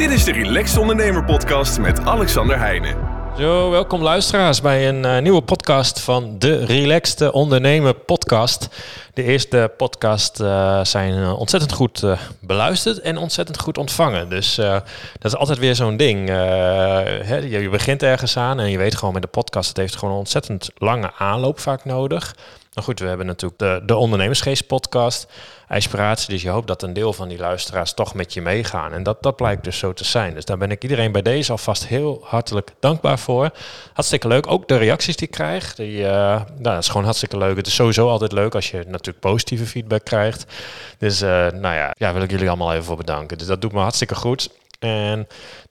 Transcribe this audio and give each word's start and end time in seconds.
Dit 0.00 0.10
is 0.10 0.24
de 0.24 0.32
Relaxed 0.32 0.78
Ondernemer 0.78 1.24
Podcast 1.24 1.78
met 1.78 2.00
Alexander 2.00 2.58
Heijnen. 2.58 2.96
Zo, 3.38 3.70
welkom 3.70 4.02
luisteraars 4.02 4.60
bij 4.60 4.88
een 4.88 5.04
eh, 5.04 5.22
nieuwe 5.22 5.42
podcast 5.42 6.00
van 6.00 6.38
de 6.38 6.64
Relaxed 6.64 7.30
Ondernemer 7.30 7.94
Podcast. 7.94 8.68
De 9.14 9.22
eerste 9.22 9.72
podcast 9.76 10.40
uh, 10.40 10.84
zijn 10.84 11.14
uh, 11.14 11.38
ontzettend 11.38 11.72
goed 11.72 12.04
beluisterd 12.40 13.00
en 13.00 13.16
ontzettend 13.16 13.60
goed 13.60 13.78
ontvangen. 13.78 14.28
Dus 14.28 14.54
dat 14.54 14.84
is 15.22 15.36
altijd 15.36 15.58
weer 15.58 15.74
zo'n 15.74 15.96
ding. 15.96 16.28
Je, 16.28 17.68
begint 17.70 18.02
ergens 18.02 18.36
aan 18.36 18.60
en 18.60 18.70
je 18.70 18.78
weet 18.78 18.96
gewoon 18.96 19.14
met 19.14 19.22
de 19.22 19.28
podcast, 19.28 19.68
het 19.68 19.76
heeft 19.76 19.96
gewoon 19.96 20.14
een 20.14 20.20
ontzettend 20.20 20.70
lange 20.78 21.10
aanloop 21.18 21.58
vaak 21.58 21.84
nodig. 21.84 22.34
Nou 22.80 22.92
goed, 22.92 23.00
we 23.00 23.08
hebben 23.08 23.26
natuurlijk 23.26 23.60
de, 23.60 23.82
de 23.84 23.96
Ondernemersgeest 23.96 24.66
podcast, 24.66 25.26
inspiratie. 25.68 26.32
Dus 26.32 26.42
je 26.42 26.48
hoopt 26.48 26.66
dat 26.66 26.82
een 26.82 26.92
deel 26.92 27.12
van 27.12 27.28
die 27.28 27.38
luisteraars 27.38 27.92
toch 27.92 28.14
met 28.14 28.34
je 28.34 28.42
meegaan. 28.42 28.92
En 28.92 29.02
dat, 29.02 29.22
dat 29.22 29.36
blijkt 29.36 29.64
dus 29.64 29.78
zo 29.78 29.92
te 29.92 30.04
zijn. 30.04 30.34
Dus 30.34 30.44
daar 30.44 30.58
ben 30.58 30.70
ik 30.70 30.82
iedereen 30.82 31.12
bij 31.12 31.22
deze 31.22 31.52
alvast 31.52 31.86
heel 31.86 32.20
hartelijk 32.24 32.70
dankbaar 32.78 33.18
voor. 33.18 33.50
Hartstikke 33.92 34.28
leuk. 34.28 34.46
Ook 34.46 34.68
de 34.68 34.76
reacties 34.76 35.16
die 35.16 35.26
ik 35.26 35.32
krijg. 35.32 35.74
Die, 35.74 35.98
uh, 35.98 36.08
nou, 36.08 36.44
dat 36.62 36.78
is 36.78 36.88
gewoon 36.88 37.04
hartstikke 37.04 37.38
leuk. 37.38 37.56
Het 37.56 37.66
is 37.66 37.74
sowieso 37.74 38.08
altijd 38.08 38.32
leuk 38.32 38.54
als 38.54 38.70
je 38.70 38.76
natuurlijk 38.76 39.20
positieve 39.20 39.66
feedback 39.66 40.04
krijgt. 40.04 40.44
Dus 40.98 41.22
uh, 41.22 41.28
nou 41.50 41.74
ja, 41.74 41.94
ja, 41.96 42.12
wil 42.12 42.22
ik 42.22 42.30
jullie 42.30 42.48
allemaal 42.48 42.72
even 42.72 42.84
voor 42.84 42.96
bedanken. 42.96 43.38
Dus 43.38 43.46
dat 43.46 43.60
doet 43.60 43.72
me 43.72 43.80
hartstikke 43.80 44.14
goed. 44.14 44.50
En 44.78 45.16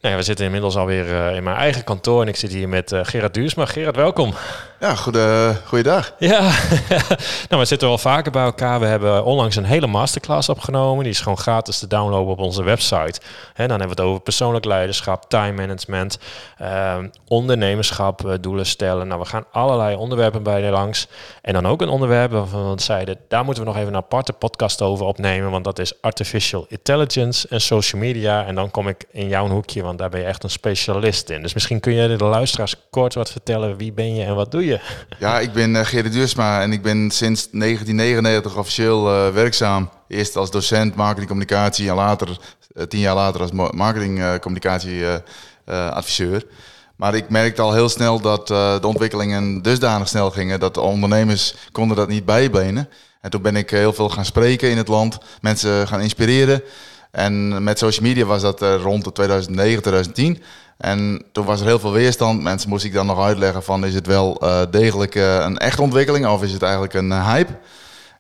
nou 0.02 0.14
ja, 0.14 0.16
we 0.16 0.24
zitten 0.24 0.46
inmiddels 0.46 0.76
alweer 0.76 1.06
uh, 1.06 1.36
in 1.36 1.44
mijn 1.44 1.58
eigen 1.58 1.84
kantoor 1.84 2.22
en 2.22 2.28
ik 2.28 2.36
zit 2.36 2.52
hier 2.52 2.70
met 2.70 2.92
uh, 2.92 3.00
Gerard 3.04 3.34
Duursma. 3.34 3.66
Gerard, 3.66 3.96
welkom. 3.96 4.34
Ja, 4.80 4.96
goede, 4.96 5.56
goeiedag. 5.66 6.14
Ja, 6.20 6.42
nou, 7.50 7.62
we 7.62 7.66
zitten 7.66 7.88
wel 7.88 7.98
vaker 7.98 8.32
bij 8.32 8.44
elkaar. 8.44 8.80
We 8.80 8.86
hebben 8.86 9.26
onlangs 9.26 9.56
een 9.56 9.64
hele 9.64 9.88
masterclass 9.88 10.50
opgenomen. 10.50 11.04
Die 11.04 11.14
is 11.14 11.20
gewoon 11.20 11.38
gratis 11.38 11.80
te 11.80 11.88
downloaden 11.88 12.32
op 12.32 12.40
onze 12.40 12.64
website. 12.64 13.20
En 13.54 13.68
dan 13.68 13.80
hebben 13.80 13.96
we 13.98 14.02
het 14.02 14.12
over 14.12 14.22
persoonlijk 14.22 14.66
leiderschap, 14.66 15.30
time 15.30 15.52
management, 15.52 16.20
uh, 16.62 16.98
ondernemerschap, 17.28 18.26
uh, 18.26 18.34
doelen 18.42 18.66
stellen. 18.66 19.08
Nou, 19.08 19.20
we 19.20 19.26
gaan 19.26 19.46
allerlei 19.52 19.96
onderwerpen 19.96 20.44
bij 20.44 20.64
je 20.64 20.70
langs. 20.70 21.08
En 21.42 21.54
dan 21.54 21.68
ook 21.68 21.82
een 21.82 21.90
onderwerp 21.90 22.32
waarvan 22.32 22.76
we 22.76 22.82
zeiden, 22.82 23.18
daar 23.28 23.46
moeten 23.46 23.64
we 23.64 23.70
nog 23.70 23.78
even 23.78 23.94
een 23.94 24.00
aparte 24.00 24.34
podcast 24.34 24.82
over 24.82 25.06
opnemen. 25.06 25.52
Want 25.52 25.64
dat 25.64 25.80
is 25.80 26.02
artificial 26.02 26.66
intelligence 26.70 27.48
en 27.48 27.62
social 27.62 28.02
media. 28.02 28.46
En 28.46 28.56
dan 28.56 28.72
kom 28.72 28.88
ik 28.88 29.06
in 29.12 29.28
jouw 29.28 29.48
hoekje, 29.48 29.84
want 29.84 29.98
daar 29.98 30.10
ben 30.10 30.20
je 30.20 30.26
echt 30.26 30.44
een 30.44 30.50
specialist 30.50 31.30
in. 31.30 31.42
Dus 31.42 31.54
misschien 31.54 31.80
kun 31.80 31.94
je 31.94 32.16
de 32.16 32.24
luisteraars 32.24 32.76
kort 32.90 33.14
wat 33.14 33.32
vertellen. 33.32 33.78
Wie 33.78 33.92
ben 33.92 34.16
je 34.16 34.24
en 34.24 34.36
wat 34.36 34.52
doe 34.52 34.66
je? 34.66 34.69
Ja, 35.20 35.40
ik 35.40 35.52
ben 35.52 35.76
uh, 35.76 35.86
Gerrit 35.86 36.14
Duursma 36.14 36.62
en 36.62 36.72
ik 36.72 36.82
ben 36.82 37.12
sinds 37.12 37.48
1999 37.52 38.58
officieel 38.58 39.14
uh, 39.14 39.30
werkzaam. 39.34 39.90
Eerst 40.08 40.36
als 40.36 40.52
docent 40.52 40.96
marketingcommunicatie 40.96 41.90
en 41.90 41.96
later, 41.96 42.30
uh, 42.30 42.36
tien 42.84 43.00
jaar 43.00 43.16
later 43.16 43.42
als 43.42 43.52
marketingcommunicatieadviseur. 43.72 46.46
Maar 46.96 47.16
ik 47.16 47.30
merkte 47.30 47.62
al 47.62 47.74
heel 47.74 47.90
snel 47.90 48.20
dat 48.20 48.48
de 48.48 48.88
ontwikkelingen 48.88 49.62
dusdanig 49.62 50.08
snel 50.08 50.32
gingen 50.32 50.60
dat 50.60 50.74
de 50.74 50.82
ondernemers 50.82 51.56
konden 51.72 51.98
dat 51.98 52.08
niet 52.08 52.26
bijbenen. 52.26 52.90
En 53.22 53.30
toen 53.30 53.42
ben 53.42 53.56
ik 53.56 53.70
heel 53.70 53.94
veel 53.94 54.10
gaan 54.10 54.26
spreken 54.26 54.70
in 54.70 54.78
het 54.78 54.88
land, 54.88 55.18
mensen 55.42 55.88
gaan 55.88 56.02
inspireren. 56.02 56.64
En 57.12 57.64
met 57.64 57.78
social 57.78 58.08
media 58.08 58.26
was 58.26 58.42
dat 58.42 58.62
rond 58.62 59.04
de 59.04 59.12
2009, 59.12 59.82
2010. 59.82 60.44
En 60.80 61.26
toen 61.32 61.46
was 61.46 61.60
er 61.60 61.66
heel 61.66 61.80
veel 61.80 61.92
weerstand. 61.92 62.42
Mensen 62.42 62.70
moest 62.70 62.86
ik 62.86 62.94
dan 62.94 63.06
nog 63.06 63.20
uitleggen 63.20 63.64
van 63.64 63.86
is 63.86 63.94
het 63.94 64.08
wel 64.08 64.44
uh, 64.44 64.62
degelijk 64.72 65.16
uh, 65.16 65.36
een 65.36 65.58
echte 65.58 65.82
ontwikkeling 65.82 66.28
of 66.28 66.44
is 66.44 66.52
het 66.52 66.62
eigenlijk 66.62 66.94
een 66.94 67.24
hype? 67.24 67.58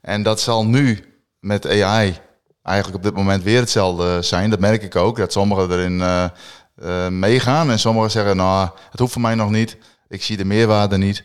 En 0.02 0.24
dat 0.24 0.40
zal 0.40 0.66
nu 0.66 1.00
met 1.40 1.68
AI 1.68 2.18
eigenlijk 2.64 2.98
op 2.98 3.04
dit 3.04 3.16
moment 3.16 3.44
weer 3.44 3.60
hetzelfde 3.60 4.22
zijn. 4.22 4.50
Dat 4.50 4.60
merk 4.60 4.84
ik 4.84 4.96
ook, 4.96 5.18
dat 5.18 5.32
sommigen 5.32 5.72
erin 5.72 6.30
meegaan 7.20 7.72
en 7.72 7.80
sommigen 7.80 8.12
zeggen 8.12 8.36
nou 8.38 8.70
het 8.92 9.00
hoeft 9.00 9.14
voor 9.14 9.22
mij 9.22 9.36
nog 9.36 9.50
niet. 9.50 9.78
Ik 10.08 10.24
zie 10.24 10.38
de 10.38 10.46
meerwaarde 10.46 10.98
niet. 10.98 11.24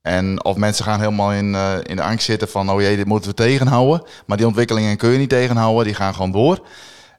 En 0.00 0.44
of 0.44 0.56
mensen 0.56 0.84
gaan 0.84 1.00
helemaal 1.00 1.32
in, 1.32 1.54
in 1.82 1.96
de 1.96 2.02
angst 2.02 2.24
zitten 2.24 2.48
van 2.48 2.70
oh 2.70 2.80
jee, 2.80 2.96
dit 2.96 3.06
moeten 3.06 3.30
we 3.30 3.36
tegenhouden. 3.36 4.06
Maar 4.26 4.36
die 4.36 4.46
ontwikkelingen 4.46 4.96
kun 4.96 5.10
je 5.10 5.18
niet 5.18 5.28
tegenhouden, 5.28 5.84
die 5.84 5.94
gaan 5.94 6.14
gewoon 6.14 6.32
door. 6.32 6.62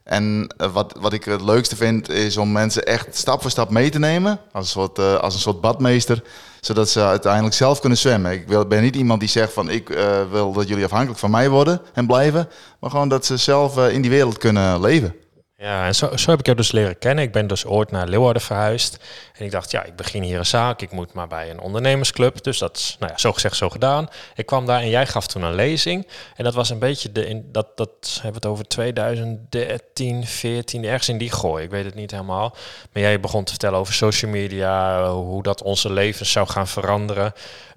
En 0.04 0.54
uh, 0.58 0.72
wat, 0.72 0.96
wat 1.00 1.12
ik 1.12 1.24
het 1.24 1.40
leukste 1.40 1.76
vind, 1.76 2.08
is 2.08 2.36
om 2.36 2.52
mensen 2.52 2.86
echt 2.86 3.16
stap 3.16 3.40
voor 3.40 3.50
stap 3.50 3.70
mee 3.70 3.90
te 3.90 3.98
nemen. 3.98 4.40
Als 4.52 4.64
een 4.64 4.70
soort, 4.70 4.98
uh, 4.98 5.14
als 5.14 5.34
een 5.34 5.40
soort 5.40 5.60
badmeester. 5.60 6.22
Zodat 6.60 6.88
ze 6.88 7.00
uiteindelijk 7.00 7.54
zelf 7.54 7.80
kunnen 7.80 7.98
zwemmen. 7.98 8.32
Ik 8.32 8.48
wil, 8.48 8.66
ben 8.66 8.82
niet 8.82 8.96
iemand 8.96 9.20
die 9.20 9.28
zegt 9.28 9.52
van 9.52 9.70
ik 9.70 9.90
uh, 9.90 10.30
wil 10.30 10.52
dat 10.52 10.68
jullie 10.68 10.84
afhankelijk 10.84 11.18
van 11.18 11.30
mij 11.30 11.48
worden 11.48 11.80
en 11.94 12.06
blijven. 12.06 12.48
Maar 12.80 12.90
gewoon 12.90 13.08
dat 13.08 13.26
ze 13.26 13.36
zelf 13.36 13.88
in 13.88 14.02
die 14.02 14.10
wereld 14.10 14.38
kunnen 14.38 14.80
leven. 14.80 15.14
Ja, 15.56 15.86
en 15.86 15.94
zo, 15.94 16.16
zo 16.16 16.30
heb 16.30 16.38
ik 16.38 16.44
jou 16.44 16.56
dus 16.56 16.72
leren 16.72 16.98
kennen. 16.98 17.24
Ik 17.24 17.32
ben 17.32 17.46
dus 17.46 17.64
ooit 17.64 17.90
naar 17.90 18.08
Leeuwarden 18.08 18.42
verhuisd. 18.42 18.98
En 19.38 19.44
ik 19.44 19.50
dacht, 19.50 19.70
ja, 19.70 19.84
ik 19.84 19.96
begin 19.96 20.22
hier 20.22 20.38
een 20.38 20.46
zaak. 20.46 20.80
Ik 20.82 20.90
moet 20.90 21.12
maar 21.12 21.28
bij 21.28 21.50
een 21.50 21.60
ondernemersclub. 21.60 22.42
Dus 22.42 22.58
dat 22.58 22.76
is, 22.76 22.96
nou 22.98 23.12
ja, 23.12 23.18
zo 23.18 23.32
gezegd, 23.32 23.56
zo 23.56 23.70
gedaan. 23.70 24.08
Ik 24.34 24.46
kwam 24.46 24.66
daar 24.66 24.80
en 24.80 24.88
jij 24.88 25.06
gaf 25.06 25.26
toen 25.26 25.42
een 25.42 25.54
lezing. 25.54 26.08
En 26.36 26.44
dat 26.44 26.54
was 26.54 26.70
een 26.70 26.78
beetje 26.78 27.12
de, 27.12 27.26
in, 27.26 27.48
dat, 27.52 27.76
dat 27.76 28.10
hebben 28.12 28.40
we 28.40 28.46
het 28.46 28.46
over 28.46 28.68
2013, 28.68 30.26
14, 30.26 30.84
ergens 30.84 31.08
in 31.08 31.18
die 31.18 31.30
gooi. 31.30 31.64
Ik 31.64 31.70
weet 31.70 31.84
het 31.84 31.94
niet 31.94 32.10
helemaal. 32.10 32.56
Maar 32.92 33.02
jij 33.02 33.20
begon 33.20 33.44
te 33.44 33.50
vertellen 33.50 33.78
over 33.78 33.94
social 33.94 34.30
media, 34.30 35.08
hoe 35.10 35.42
dat 35.42 35.62
onze 35.62 35.92
levens 35.92 36.32
zou 36.32 36.48
gaan 36.48 36.68
veranderen. 36.68 37.32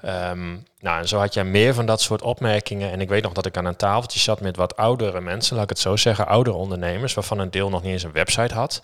Um, 0.06 0.66
nou, 0.88 1.00
en 1.00 1.08
zo 1.08 1.18
had 1.18 1.34
jij 1.34 1.44
meer 1.44 1.74
van 1.74 1.86
dat 1.86 2.02
soort 2.02 2.22
opmerkingen. 2.22 2.92
En 2.92 3.02
ik 3.02 3.10
weet 3.10 3.24
nog 3.24 3.34
dat 3.34 3.46
ik 3.46 3.58
aan 3.58 3.66
een 3.66 3.76
tafeltje 3.76 4.20
zat 4.20 4.42
met 4.42 4.56
wat 4.56 4.78
oudere 4.78 5.22
mensen, 5.22 5.56
laat 5.56 5.64
ik 5.64 5.70
het 5.70 5.80
zo 5.80 5.96
zeggen, 5.96 6.28
oudere 6.28 6.56
ondernemers, 6.56 7.14
waarvan 7.14 7.40
een 7.40 7.52
deel 7.52 7.70
nog 7.70 7.82
niet 7.82 7.92
eens 7.92 8.04
een 8.04 8.12
website 8.12 8.54
had. 8.54 8.82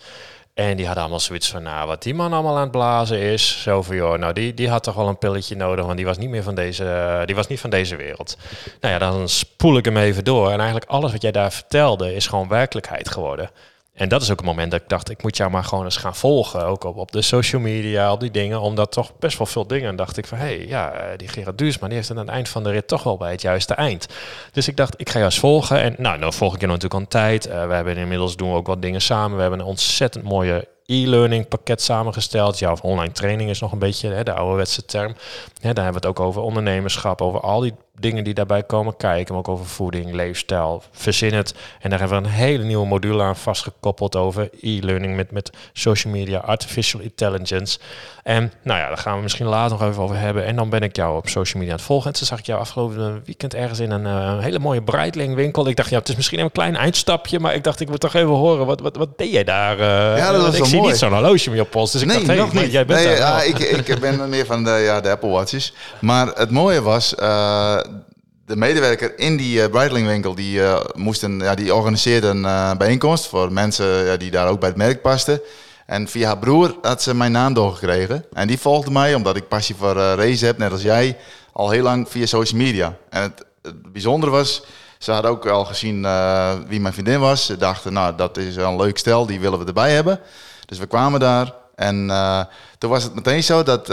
En 0.54 0.76
die 0.76 0.84
hadden 0.84 1.02
allemaal 1.02 1.20
zoiets 1.20 1.50
van, 1.50 1.62
nou, 1.62 1.86
wat 1.86 2.02
die 2.02 2.14
man 2.14 2.32
allemaal 2.32 2.56
aan 2.56 2.62
het 2.62 2.70
blazen 2.70 3.18
is. 3.18 3.62
Zo 3.62 3.82
van, 3.82 3.96
joh, 3.96 4.18
nou, 4.18 4.32
die, 4.32 4.54
die 4.54 4.68
had 4.68 4.82
toch 4.82 4.94
wel 4.94 5.08
een 5.08 5.18
pilletje 5.18 5.56
nodig, 5.56 5.84
want 5.84 5.96
die 5.96 6.06
was 6.06 6.18
niet 6.18 6.28
meer 6.28 6.42
van 6.42 6.54
deze, 6.54 7.22
die 7.24 7.34
was 7.34 7.46
niet 7.46 7.60
van 7.60 7.70
deze 7.70 7.96
wereld. 7.96 8.36
Nou 8.80 8.92
ja, 8.92 8.98
dan 8.98 9.28
spoel 9.28 9.76
ik 9.76 9.84
hem 9.84 9.96
even 9.96 10.24
door. 10.24 10.50
En 10.50 10.58
eigenlijk 10.58 10.90
alles 10.90 11.12
wat 11.12 11.22
jij 11.22 11.32
daar 11.32 11.52
vertelde 11.52 12.14
is 12.14 12.26
gewoon 12.26 12.48
werkelijkheid 12.48 13.08
geworden. 13.10 13.50
En 13.94 14.08
dat 14.08 14.22
is 14.22 14.30
ook 14.30 14.36
het 14.36 14.46
moment 14.46 14.70
dat 14.70 14.80
ik 14.80 14.88
dacht, 14.88 15.10
ik 15.10 15.22
moet 15.22 15.36
jou 15.36 15.50
maar 15.50 15.64
gewoon 15.64 15.84
eens 15.84 15.96
gaan 15.96 16.14
volgen. 16.14 16.66
Ook 16.66 16.84
op, 16.84 16.96
op 16.96 17.12
de 17.12 17.22
social 17.22 17.60
media, 17.60 18.12
op 18.12 18.20
die 18.20 18.30
dingen. 18.30 18.60
Omdat 18.60 18.92
toch 18.92 19.18
best 19.18 19.38
wel 19.38 19.46
veel 19.46 19.66
dingen. 19.66 19.88
En 19.88 19.96
dacht 19.96 20.16
ik 20.16 20.26
van, 20.26 20.38
hé, 20.38 20.44
hey, 20.44 20.66
ja, 20.66 20.92
die 21.16 21.28
Gerard 21.28 21.58
Duursma, 21.58 21.86
die 21.86 21.96
heeft 21.96 22.10
aan 22.10 22.16
het 22.16 22.28
eind 22.28 22.48
van 22.48 22.62
de 22.62 22.70
rit 22.70 22.88
toch 22.88 23.02
wel 23.02 23.16
bij 23.16 23.30
het 23.30 23.42
juiste 23.42 23.74
eind. 23.74 24.06
Dus 24.52 24.68
ik 24.68 24.76
dacht, 24.76 24.94
ik 25.00 25.08
ga 25.08 25.14
jou 25.14 25.24
eens 25.24 25.38
volgen. 25.38 25.80
En 25.80 25.94
nou, 25.98 26.18
dan 26.18 26.32
volg 26.32 26.54
ik 26.54 26.60
je 26.60 26.66
natuurlijk 26.66 26.94
al 26.94 27.08
tijd. 27.08 27.46
Uh, 27.46 27.66
we 27.66 27.74
hebben 27.74 27.96
inmiddels 27.96 28.36
doen 28.36 28.50
we 28.50 28.56
ook 28.56 28.66
wat 28.66 28.82
dingen 28.82 29.00
samen. 29.00 29.36
We 29.36 29.40
hebben 29.40 29.60
een 29.60 29.66
ontzettend 29.66 30.24
mooie 30.24 30.68
e-learning 30.86 31.48
pakket 31.48 31.82
samengesteld. 31.82 32.58
Ja, 32.58 32.76
online 32.82 33.12
training 33.12 33.50
is 33.50 33.60
nog 33.60 33.72
een 33.72 33.78
beetje 33.78 34.08
hè, 34.08 34.22
de 34.22 34.32
ouderwetse 34.32 34.84
term. 34.84 35.14
Ja, 35.60 35.72
daar 35.72 35.84
hebben 35.84 36.02
we 36.02 36.08
het 36.08 36.18
ook 36.18 36.26
over 36.26 36.42
ondernemerschap, 36.42 37.20
over 37.20 37.40
al 37.40 37.60
die 37.60 37.74
dingen 37.98 38.24
die 38.24 38.34
daarbij 38.34 38.62
komen 38.62 38.96
kijken, 38.96 39.34
maar 39.34 39.42
ook 39.42 39.48
over 39.48 39.66
voeding, 39.66 40.12
leefstijl, 40.12 40.82
verzin 40.92 41.34
het. 41.34 41.54
En 41.80 41.90
daar 41.90 41.98
hebben 41.98 42.22
we 42.22 42.28
een 42.28 42.34
hele 42.34 42.64
nieuwe 42.64 42.86
module 42.86 43.22
aan 43.22 43.36
vastgekoppeld 43.36 44.16
over 44.16 44.48
e-learning 44.60 45.16
met, 45.16 45.30
met 45.30 45.50
social 45.72 46.12
media, 46.12 46.38
artificial 46.38 47.00
intelligence. 47.00 47.78
En 48.22 48.52
nou 48.62 48.80
ja, 48.80 48.88
daar 48.88 48.98
gaan 48.98 49.16
we 49.16 49.22
misschien 49.22 49.46
later 49.46 49.78
nog 49.78 49.88
even 49.88 50.02
over 50.02 50.16
hebben. 50.16 50.44
En 50.44 50.56
dan 50.56 50.70
ben 50.70 50.80
ik 50.80 50.96
jou 50.96 51.16
op 51.16 51.28
social 51.28 51.58
media 51.58 51.70
aan 51.70 51.78
het 51.78 51.86
volgen. 51.86 52.10
En 52.12 52.16
toen 52.16 52.26
zag 52.26 52.38
ik 52.38 52.46
jou 52.46 52.60
afgelopen 52.60 53.22
weekend 53.24 53.54
ergens 53.54 53.78
in 53.78 53.90
een 53.90 54.04
uh, 54.04 54.38
hele 54.38 54.58
mooie 54.58 54.82
Breitling 54.82 55.34
winkel. 55.34 55.68
Ik 55.68 55.76
dacht, 55.76 55.90
ja, 55.90 55.98
het 55.98 56.08
is 56.08 56.16
misschien 56.16 56.40
een 56.40 56.52
klein 56.52 56.76
eindstapje, 56.76 57.40
maar 57.40 57.54
ik 57.54 57.64
dacht, 57.64 57.80
ik 57.80 57.88
moet 57.88 58.00
toch 58.00 58.14
even 58.14 58.28
horen, 58.28 58.66
wat, 58.66 58.80
wat, 58.80 58.96
wat 58.96 59.18
deed 59.18 59.32
jij 59.32 59.44
daar? 59.44 59.78
Uh, 59.78 60.18
ja, 60.18 60.32
dat 60.32 60.42
was 60.42 60.56
ik 60.56 60.64
zie 60.64 60.76
mooi. 60.76 60.90
niet 60.90 60.98
zo'n 60.98 61.12
horloge 61.12 61.50
meer 61.50 61.60
op 61.60 61.70
post, 61.70 61.92
dus 61.92 62.02
ik 62.02 62.08
nee, 62.08 62.16
dacht, 62.16 62.28
hey, 62.28 62.36
nog 62.36 62.52
niet. 62.52 62.72
jij 62.72 62.86
bent 62.86 63.04
nee, 63.04 63.16
daar 63.16 63.16
ja, 63.16 63.42
ik, 63.42 63.58
ik 63.58 64.00
ben 64.00 64.28
meer 64.28 64.46
van 64.46 64.64
de, 64.64 64.70
ja, 64.70 65.00
de 65.00 65.10
Apple 65.10 65.28
Watches. 65.28 65.72
Maar 65.98 66.26
het 66.26 66.50
mooie 66.50 66.82
was, 66.82 67.14
uh, 67.18 67.78
de 68.46 68.56
medewerker 68.56 69.18
in 69.18 69.36
die 69.36 69.68
uh, 69.68 70.34
die, 70.34 70.58
uh, 70.58 70.80
moesten, 70.94 71.38
ja, 71.38 71.54
die 71.54 71.74
organiseerde 71.74 72.26
een 72.26 72.42
uh, 72.42 72.74
bijeenkomst 72.76 73.26
voor 73.26 73.52
mensen 73.52 73.86
ja, 73.86 74.16
die 74.16 74.30
daar 74.30 74.48
ook 74.48 74.60
bij 74.60 74.68
het 74.68 74.78
merk 74.78 75.02
pasten. 75.02 75.40
En 75.86 76.08
via 76.08 76.26
haar 76.26 76.38
broer 76.38 76.76
had 76.82 77.02
ze 77.02 77.14
mijn 77.14 77.32
naam 77.32 77.54
doorgekregen. 77.54 78.24
En 78.32 78.46
die 78.46 78.58
volgde 78.58 78.90
mij, 78.90 79.14
omdat 79.14 79.36
ik 79.36 79.48
passie 79.48 79.74
voor 79.74 79.94
race 79.94 80.44
heb, 80.44 80.58
net 80.58 80.72
als 80.72 80.82
jij, 80.82 81.16
al 81.52 81.70
heel 81.70 81.82
lang 81.82 82.08
via 82.08 82.26
social 82.26 82.60
media. 82.60 82.96
En 83.10 83.22
het, 83.22 83.44
het 83.62 83.92
bijzondere 83.92 84.32
was, 84.32 84.62
ze 84.98 85.12
had 85.12 85.26
ook 85.26 85.46
al 85.46 85.64
gezien 85.64 86.02
wie 86.68 86.80
mijn 86.80 86.92
vriendin 86.92 87.20
was. 87.20 87.46
Ze 87.46 87.56
dachten, 87.56 87.92
nou, 87.92 88.14
dat 88.16 88.36
is 88.36 88.56
een 88.56 88.76
leuk 88.76 88.98
stel, 88.98 89.26
die 89.26 89.40
willen 89.40 89.58
we 89.58 89.64
erbij 89.64 89.92
hebben. 89.92 90.20
Dus 90.66 90.78
we 90.78 90.86
kwamen 90.86 91.20
daar. 91.20 91.54
En 91.74 92.06
toen 92.78 92.90
was 92.90 93.02
het 93.02 93.14
meteen 93.14 93.42
zo 93.42 93.62
dat... 93.62 93.88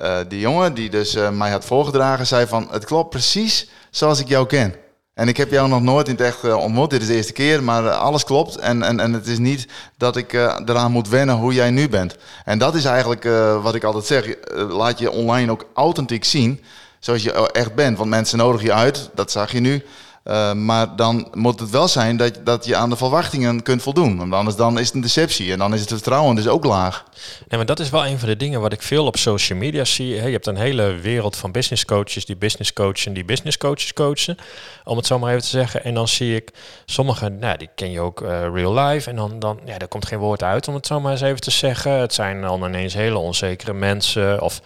Uh, 0.00 0.16
die 0.28 0.40
jongen 0.40 0.74
die 0.74 0.90
dus 0.90 1.14
uh, 1.14 1.30
mij 1.30 1.50
had 1.50 1.64
voorgedragen, 1.64 2.26
zei 2.26 2.46
van 2.46 2.68
het 2.70 2.84
klopt 2.84 3.10
precies 3.10 3.68
zoals 3.90 4.20
ik 4.20 4.28
jou 4.28 4.46
ken. 4.46 4.74
En 5.14 5.28
ik 5.28 5.36
heb 5.36 5.50
jou 5.50 5.68
nog 5.68 5.82
nooit 5.82 6.08
in 6.08 6.14
het 6.14 6.22
echt 6.22 6.44
uh, 6.44 6.56
ontmoet, 6.56 6.90
dit 6.90 7.00
is 7.00 7.06
de 7.06 7.14
eerste 7.14 7.32
keer, 7.32 7.62
maar 7.62 7.90
alles 7.90 8.24
klopt. 8.24 8.56
En, 8.56 8.82
en, 8.82 9.00
en 9.00 9.12
het 9.12 9.26
is 9.26 9.38
niet 9.38 9.66
dat 9.96 10.16
ik 10.16 10.32
eraan 10.32 10.92
moet 10.92 11.08
wennen 11.08 11.34
hoe 11.34 11.52
jij 11.52 11.70
nu 11.70 11.88
bent. 11.88 12.16
En 12.44 12.58
dat 12.58 12.74
is 12.74 12.84
eigenlijk 12.84 13.24
wat 13.62 13.74
ik 13.74 13.84
altijd 13.84 14.04
zeg, 14.04 14.34
laat 14.54 14.98
je 14.98 15.10
online 15.10 15.50
ook 15.50 15.66
authentiek 15.74 16.24
zien 16.24 16.64
zoals 16.98 17.22
je 17.22 17.50
echt 17.52 17.74
bent. 17.74 17.98
Want 17.98 18.10
mensen 18.10 18.38
nodigen 18.38 18.66
je 18.66 18.72
uit, 18.72 19.10
dat 19.14 19.30
zag 19.30 19.52
je 19.52 19.60
nu. 19.60 19.84
Uh, 20.30 20.52
maar 20.52 20.96
dan 20.96 21.28
moet 21.32 21.60
het 21.60 21.70
wel 21.70 21.88
zijn 21.88 22.16
dat, 22.16 22.40
dat 22.44 22.64
je 22.64 22.76
aan 22.76 22.90
de 22.90 22.96
verwachtingen 22.96 23.62
kunt 23.62 23.82
voldoen. 23.82 24.18
Want 24.18 24.32
anders 24.32 24.56
dan 24.56 24.78
is 24.78 24.86
het 24.86 24.94
een 24.94 25.00
deceptie 25.00 25.52
en 25.52 25.58
dan 25.58 25.74
is 25.74 25.80
het 25.80 25.88
vertrouwen 25.88 26.36
dus 26.36 26.48
ook 26.48 26.64
laag. 26.64 27.04
Nee, 27.48 27.58
maar 27.58 27.66
dat 27.66 27.80
is 27.80 27.90
wel 27.90 28.06
een 28.06 28.18
van 28.18 28.28
de 28.28 28.36
dingen 28.36 28.60
wat 28.60 28.72
ik 28.72 28.82
veel 28.82 29.06
op 29.06 29.16
social 29.16 29.58
media 29.58 29.84
zie. 29.84 30.06
Je 30.06 30.20
hebt 30.20 30.46
een 30.46 30.56
hele 30.56 30.94
wereld 30.94 31.36
van 31.36 31.52
business 31.52 31.84
coaches 31.84 32.24
die 32.24 32.36
business 32.36 32.72
coachen, 32.72 33.12
die 33.12 33.24
business 33.24 33.56
coaches 33.56 33.92
coachen. 33.92 34.36
Om 34.84 34.96
het 34.96 35.06
zo 35.06 35.18
maar 35.18 35.30
even 35.30 35.42
te 35.42 35.48
zeggen. 35.48 35.84
En 35.84 35.94
dan 35.94 36.08
zie 36.08 36.36
ik 36.36 36.50
sommigen, 36.84 37.38
nou, 37.38 37.56
die 37.56 37.68
ken 37.74 37.90
je 37.90 38.00
ook 38.00 38.20
uh, 38.20 38.28
real 38.52 38.74
life. 38.74 39.10
En 39.10 39.16
dan, 39.16 39.38
dan, 39.38 39.60
ja, 39.64 39.78
daar 39.78 39.88
komt 39.88 40.06
geen 40.06 40.18
woord 40.18 40.42
uit 40.42 40.68
om 40.68 40.74
het 40.74 40.86
zo 40.86 41.00
maar 41.00 41.12
eens 41.12 41.20
even 41.20 41.40
te 41.40 41.50
zeggen. 41.50 41.92
Het 41.92 42.14
zijn 42.14 42.40
dan 42.40 42.64
ineens 42.64 42.94
hele 42.94 43.18
onzekere 43.18 43.72
mensen. 43.72 44.42
Of 44.42 44.60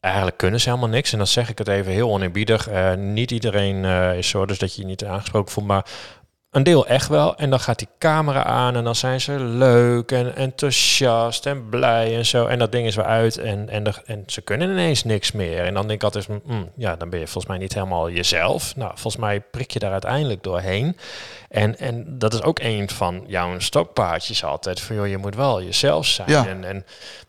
eigenlijk 0.00 0.36
kunnen 0.36 0.60
ze 0.60 0.68
helemaal 0.68 0.90
niks. 0.90 1.12
En 1.12 1.18
dan 1.18 1.26
zeg 1.26 1.48
ik 1.48 1.58
het 1.58 1.68
even 1.68 1.92
heel 1.92 2.10
oneerbiedig. 2.10 2.70
Uh, 2.70 2.94
niet 2.94 3.30
iedereen 3.30 3.84
uh, 3.84 4.16
is 4.16 4.28
zo, 4.28 4.46
dus 4.46 4.58
dat 4.58 4.74
je 4.74 4.80
je 4.80 4.86
niet 4.86 5.04
aangesproken 5.04 5.52
voelt. 5.52 5.66
Maar 5.66 5.84
een 6.50 6.62
deel 6.62 6.86
echt 6.86 7.08
wel. 7.08 7.36
En 7.36 7.50
dan 7.50 7.60
gaat 7.60 7.78
die 7.78 7.88
camera 7.98 8.44
aan 8.44 8.76
en 8.76 8.84
dan 8.84 8.94
zijn 8.94 9.20
ze 9.20 9.40
leuk 9.40 10.12
en 10.12 10.36
enthousiast 10.36 11.46
en 11.46 11.68
blij 11.68 12.16
en 12.16 12.26
zo. 12.26 12.46
En 12.46 12.58
dat 12.58 12.72
ding 12.72 12.86
is 12.86 12.94
weer 12.94 13.04
uit 13.04 13.38
en, 13.38 13.68
en, 13.68 13.82
de, 13.82 13.92
en 14.04 14.22
ze 14.26 14.40
kunnen 14.40 14.70
ineens 14.70 15.04
niks 15.04 15.32
meer. 15.32 15.64
En 15.64 15.74
dan 15.74 15.86
denk 15.86 16.02
ik 16.02 16.04
altijd, 16.04 16.28
mm, 16.44 16.70
ja, 16.76 16.96
dan 16.96 17.10
ben 17.10 17.18
je 17.18 17.24
volgens 17.24 17.46
mij 17.46 17.58
niet 17.58 17.74
helemaal 17.74 18.10
jezelf. 18.10 18.76
Nou, 18.76 18.90
volgens 18.94 19.16
mij 19.16 19.40
prik 19.40 19.70
je 19.70 19.78
daar 19.78 19.92
uiteindelijk 19.92 20.42
doorheen. 20.42 20.96
En, 21.48 21.78
en 21.78 22.18
dat 22.18 22.34
is 22.34 22.42
ook 22.42 22.58
een 22.58 22.90
van 22.90 23.24
jouw 23.26 23.58
stokpaardjes 23.58 24.44
altijd. 24.44 24.80
Van 24.80 24.96
joh, 24.96 25.08
je 25.08 25.18
moet 25.18 25.34
wel 25.34 25.62
jezelf 25.62 26.06
zijn. 26.06 26.30
Ja. 26.30 26.46
En, 26.46 26.64
en, 26.64 26.84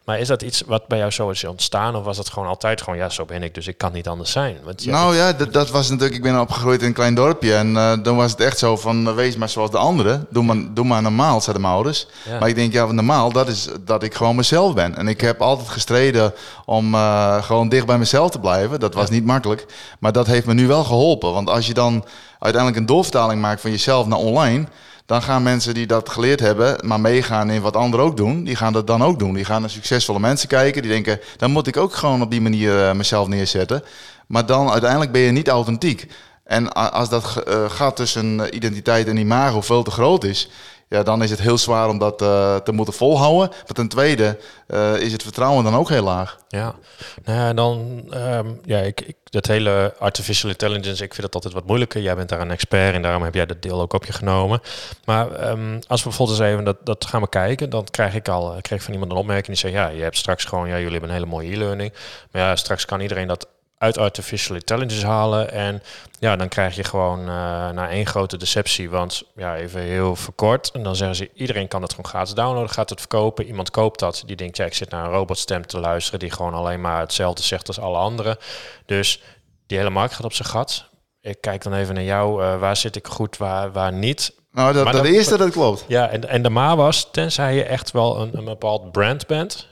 maar 0.10 0.20
is 0.20 0.28
dat 0.28 0.42
iets 0.42 0.64
wat 0.66 0.88
bij 0.88 0.98
jou 0.98 1.12
zo 1.12 1.30
is 1.30 1.44
ontstaan? 1.44 1.96
Of 1.96 2.04
was 2.04 2.18
dat 2.18 2.30
gewoon 2.30 2.48
altijd 2.48 2.82
gewoon, 2.82 3.00
ja, 3.00 3.10
zo 3.10 3.26
ben 3.26 3.44
ik, 3.44 3.54
dus 3.54 3.68
ik 3.68 3.78
kan 3.78 3.94
niet 3.94 4.08
anders 4.08 4.32
zijn? 4.32 4.58
Want 4.64 4.86
nou 4.86 5.16
ja, 5.16 5.34
dat, 5.34 5.54
dat 5.54 5.70
was 5.70 5.90
natuurlijk, 5.90 6.16
ik 6.16 6.22
ben 6.22 6.40
opgegroeid 6.40 6.82
in 6.82 6.88
een 6.88 6.94
klein 6.94 7.14
dorpje. 7.16 7.56
En 7.56 7.74
uh, 7.74 7.94
dan 8.04 8.16
was 8.16 8.32
het 8.32 8.40
echt 8.40 8.58
zo 8.58 8.78
van, 8.78 9.08
uh, 9.08 9.14
wees 9.14 9.36
maar 9.36 9.50
zoals 9.50 9.72
de 9.72 9.78
anderen. 9.78 10.28
Doe 10.30 10.44
maar, 10.44 10.58
doe 10.74 10.86
maar 10.86 11.02
normaal, 11.02 11.42
zeiden 11.42 11.62
mijn 11.62 11.74
ouders. 11.74 12.08
Ja. 12.30 12.40
Maar 12.40 12.50
ik 12.50 12.56
denk, 12.56 12.74
ja, 12.74 12.92
normaal, 12.92 13.32
dat 13.32 13.48
is 13.48 13.70
dat 13.86 14.04
ik 14.04 14.14
gewoon 14.14 14.36
mezelf 14.36 14.74
ben. 14.74 14.96
En 14.96 15.08
ik 15.08 15.22
heb 15.22 15.42
altijd 15.42 15.70
gestreden 15.70 16.34
om 16.66 16.94
uh, 16.94 17.44
gewoon 17.44 17.70
dicht 17.70 17.86
bij 17.86 17.98
mezelf 17.98 18.32
te 18.32 18.40
blijven. 18.40 18.80
Dat 18.80 18.94
was 18.94 19.08
Ja. 19.08 19.14
niet 19.14 19.26
makkelijk. 19.26 19.66
Maar 20.00 20.12
dat 20.12 20.28
heeft 20.28 20.46
me 20.46 20.54
nu 20.54 20.68
wel 20.68 20.84
geholpen. 20.84 21.34
Want 21.34 21.50
als 21.50 21.68
je 21.68 21.74
dan 21.74 22.06
uiteindelijk 22.40 22.82
een 22.82 22.88
doorvertaling 22.88 23.42
maakt 23.42 23.62
van 23.62 23.72
jezelf 23.72 24.08
naar 24.08 24.20
online... 24.20 24.68
Dan 25.10 25.22
gaan 25.22 25.44
mensen 25.44 25.74
die 25.74 25.88
dat 25.88 26.10
geleerd 26.10 26.40
hebben, 26.40 26.88
maar 26.88 27.00
meegaan 27.00 27.50
in 27.50 27.62
wat 27.62 27.76
anderen 27.76 28.06
ook 28.06 28.18
doen, 28.18 28.44
die 28.44 28.56
gaan 28.56 28.74
dat 28.74 28.88
dan 28.88 29.04
ook 29.04 29.20
doen. 29.20 29.34
Die 29.34 29.46
gaan 29.46 29.62
naar 29.62 29.70
succesvolle 29.70 30.20
mensen 30.20 30.48
kijken, 30.48 30.82
die 30.82 30.92
denken, 30.92 31.20
dan 31.38 31.52
moet 31.52 31.68
ik 31.68 31.78
ook 31.78 31.94
gewoon 31.94 32.22
op 32.22 32.32
die 32.32 32.42
manier 32.42 32.88
eh, 32.88 32.94
mezelf 32.94 33.28
neerzetten. 33.28 33.84
Maar 34.28 34.46
dan 34.46 34.70
uiteindelijk 34.72 35.12
ben 35.12 35.22
je 35.22 35.32
niet 35.32 35.48
authentiek. 35.48 36.08
En 36.44 36.72
als 36.74 37.10
dat 37.10 37.24
ge- 37.24 37.44
eh, 37.44 37.88
tussen 37.92 38.40
eh, 38.40 38.56
identiteit 38.56 39.08
en 39.08 39.18
imago 39.18 39.62
veel 39.62 39.84
te 39.84 39.92
groot 39.92 40.24
is, 40.24 40.50
ja, 40.90 41.04
dan 41.04 41.24
is 41.24 41.30
het 41.30 41.42
heel 41.42 41.58
zwaar 41.58 41.90
om 41.90 41.98
dat 41.98 42.22
eh, 42.22 42.56
te 42.56 42.72
moeten 42.72 42.94
volhouden. 42.94 43.50
Maar 43.50 43.74
ten 43.74 43.88
tweede 43.88 44.38
eh, 44.68 44.96
is 44.96 45.12
het 45.12 45.24
vertrouwen 45.24 45.64
dan 45.64 45.76
ook 45.76 45.90
heel 45.90 46.04
laag. 46.04 46.38
Ja, 46.48 46.76
nou 47.24 47.38
ja, 47.38 47.54
dan, 47.54 48.04
ehm, 48.10 48.48
ja, 48.66 48.80
ik, 48.80 49.02
ik, 49.02 49.16
dat 49.24 49.46
hele 49.46 49.94
artificial 50.00 50.50
intelligence, 50.50 51.04
ik 51.04 51.14
vind 51.14 51.22
dat 51.22 51.36
altijd 51.36 51.54
wat 51.54 51.66
moeilijker. 51.66 52.02
Jij 52.02 52.16
bent 52.16 52.30
daar 52.30 52.42
een 52.42 52.52
expert 52.52 52.94
en 52.94 53.02
daarom 53.02 53.24
heb 53.24 53.34
jij 53.34 53.46
dat 53.46 53.62
deel 53.62 53.82
ook 53.82 53.94
op 53.94 54.06
je 54.06 54.14
genomen. 54.14 54.62
Maar 55.06 55.32
ehm, 55.32 55.80
als 55.88 56.04
we 56.04 56.10
bijvoorbeeld 56.10 56.40
eens 56.40 56.50
even 56.50 56.64
dat, 56.64 56.78
dat 56.84 57.06
gaan 57.06 57.22
bekijken, 57.22 57.70
dan 57.70 57.84
krijg 57.92 58.16
ik 58.16 58.28
al, 58.28 58.58
ik 58.58 58.64
kreeg 58.64 58.84
van 58.84 58.94
iemand 58.94 59.12
een 59.12 59.18
opmerking 59.18 59.48
die 59.48 59.56
zei, 59.56 59.74
ja, 59.74 59.88
je 59.88 60.02
hebt 60.02 60.18
straks 60.18 60.46
gewoon, 60.46 60.68
ja, 60.68 60.76
jullie 60.76 60.92
hebben 60.92 61.10
een 61.10 61.16
hele 61.16 61.30
mooie 61.30 61.52
e-learning. 61.52 61.94
Maar 62.32 62.42
ja, 62.42 62.56
straks 62.56 62.86
kan 62.86 63.00
iedereen 63.00 63.28
dat 63.28 63.48
uit 63.80 63.98
artificial 63.98 64.56
intelligence 64.56 65.06
halen. 65.06 65.52
En 65.52 65.84
ja, 66.20 66.36
dan 66.36 66.48
krijg 66.48 66.76
je 66.76 66.84
gewoon 66.84 67.20
uh, 67.20 67.26
naar 67.70 67.90
één 67.90 68.06
grote 68.06 68.38
deceptie. 68.38 68.90
Want 68.90 69.24
ja, 69.36 69.56
even 69.56 69.81
heel 69.81 70.16
verkort. 70.16 70.72
En 70.72 70.84
dan 70.84 70.96
zeggen 70.96 71.16
ze, 71.18 71.30
iedereen 71.34 71.68
kan 71.68 71.81
het 71.81 71.92
gewoon 71.94 72.10
gratis 72.10 72.34
downloaden, 72.34 72.70
gaat 72.70 72.90
het 72.90 73.00
verkopen. 73.00 73.46
Iemand 73.46 73.72
koopt 73.72 74.00
dat, 74.00 74.24
die 74.26 74.36
denkt, 74.36 74.58
ja, 74.58 74.66
ik 74.66 74.74
zit 74.74 74.90
naar 74.90 75.06
een 75.06 75.12
robotstem 75.12 75.68
te 75.68 75.80
luisteren... 75.80 76.20
die 76.20 76.31
gewoon 76.31 76.54
alleen 76.54 76.81
maar 76.81 77.00
hetzelfde 77.00 77.44
zegt 77.44 77.68
als 77.68 77.80
alle 77.80 77.98
anderen. 77.98 78.38
Dus 78.86 79.22
die 79.68 79.78
hele 79.78 79.90
markt 79.90 80.14
gaat 80.14 80.26
op 80.26 80.34
zijn 80.34 80.48
gat. 80.50 80.86
Ik 81.22 81.42
kijk 81.42 81.64
dan 81.64 81.74
even 81.74 81.94
naar 81.94 82.04
jou, 82.04 82.44
uh, 82.44 82.60
waar 82.60 82.76
zit 82.76 82.96
ik 82.96 83.08
goed, 83.08 83.38
waar, 83.38 83.72
waar 83.72 83.94
niet... 83.94 84.34
Nou, 84.52 84.74
dat, 84.74 84.84
Maar 84.84 84.94
dat 84.94 85.04
dat- 85.04 85.12
eerste, 85.12 85.38
dat 85.38 85.52
klopt. 85.52 85.86
Ja, 85.88 86.10
en, 86.10 86.30
en 86.30 86.42
de 86.42 86.50
maar 86.50 86.76
was, 86.76 87.08
tenzij 87.12 87.56
je 87.56 87.64
echt 87.64 87.92
wel 87.92 88.22
een, 88.22 88.38
een 88.38 88.46
bepaald 88.46 88.92
brand 88.92 89.28
bent, 89.28 89.68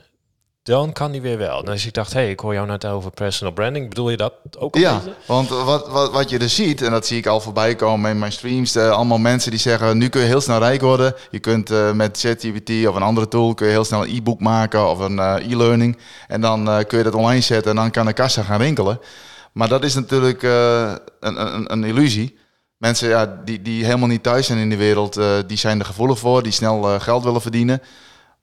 dan 0.68 0.92
kan 0.92 1.12
die 1.12 1.20
weer 1.20 1.38
wel. 1.38 1.64
Dus 1.64 1.86
ik 1.86 1.92
dacht, 1.92 2.12
hé, 2.12 2.20
hey, 2.20 2.30
ik 2.30 2.40
hoor 2.40 2.54
jou 2.54 2.66
net 2.66 2.84
over 2.84 3.10
personal 3.10 3.52
branding. 3.52 3.88
Bedoel 3.88 4.10
je 4.10 4.16
dat 4.16 4.32
ook 4.58 4.74
een 4.74 4.80
Ja, 4.80 4.94
beetje? 4.94 5.14
want 5.26 5.48
wat, 5.48 5.88
wat, 5.88 6.12
wat 6.12 6.30
je 6.30 6.38
dus 6.38 6.54
ziet, 6.54 6.82
en 6.82 6.90
dat 6.90 7.06
zie 7.06 7.18
ik 7.18 7.26
al 7.26 7.40
voorbij 7.40 7.74
komen 7.74 8.10
in 8.10 8.18
mijn 8.18 8.32
streams, 8.32 8.74
eh, 8.74 8.90
allemaal 8.90 9.18
mensen 9.18 9.50
die 9.50 9.60
zeggen, 9.60 9.98
nu 9.98 10.08
kun 10.08 10.20
je 10.20 10.26
heel 10.26 10.40
snel 10.40 10.58
rijk 10.58 10.80
worden. 10.80 11.14
Je 11.30 11.38
kunt 11.38 11.70
eh, 11.70 11.92
met 11.92 12.18
ChatGPT 12.20 12.86
of 12.86 12.94
een 12.94 13.02
andere 13.02 13.28
tool, 13.28 13.54
kun 13.54 13.66
je 13.66 13.72
heel 13.72 13.84
snel 13.84 14.02
een 14.02 14.16
e-book 14.16 14.40
maken 14.40 14.88
of 14.90 14.98
een 14.98 15.18
eh, 15.18 15.50
e-learning. 15.50 15.98
En 16.26 16.40
dan 16.40 16.84
kun 16.86 16.98
je 16.98 17.04
dat 17.04 17.14
online 17.14 17.40
zetten 17.40 17.70
en 17.70 17.76
dan 17.76 17.90
kan 17.90 18.06
de 18.06 18.12
kassa 18.12 18.42
gaan 18.42 18.60
rinkelen. 18.60 19.00
Maar 19.52 19.68
dat 19.68 19.84
is 19.84 19.94
natuurlijk 19.94 20.42
een, 20.42 21.00
een, 21.20 21.72
een 21.72 21.84
illusie. 21.84 22.38
Mensen 22.76 23.08
ja, 23.08 23.40
die, 23.44 23.62
die 23.62 23.84
helemaal 23.84 24.08
niet 24.08 24.22
thuis 24.22 24.46
zijn 24.46 24.58
in 24.58 24.70
de 24.70 24.76
wereld, 24.76 25.20
die 25.46 25.56
zijn 25.56 25.78
er 25.78 25.84
gevoelig 25.84 26.18
voor, 26.18 26.42
die 26.42 26.52
snel 26.52 27.00
geld 27.00 27.24
willen 27.24 27.40
verdienen. 27.40 27.82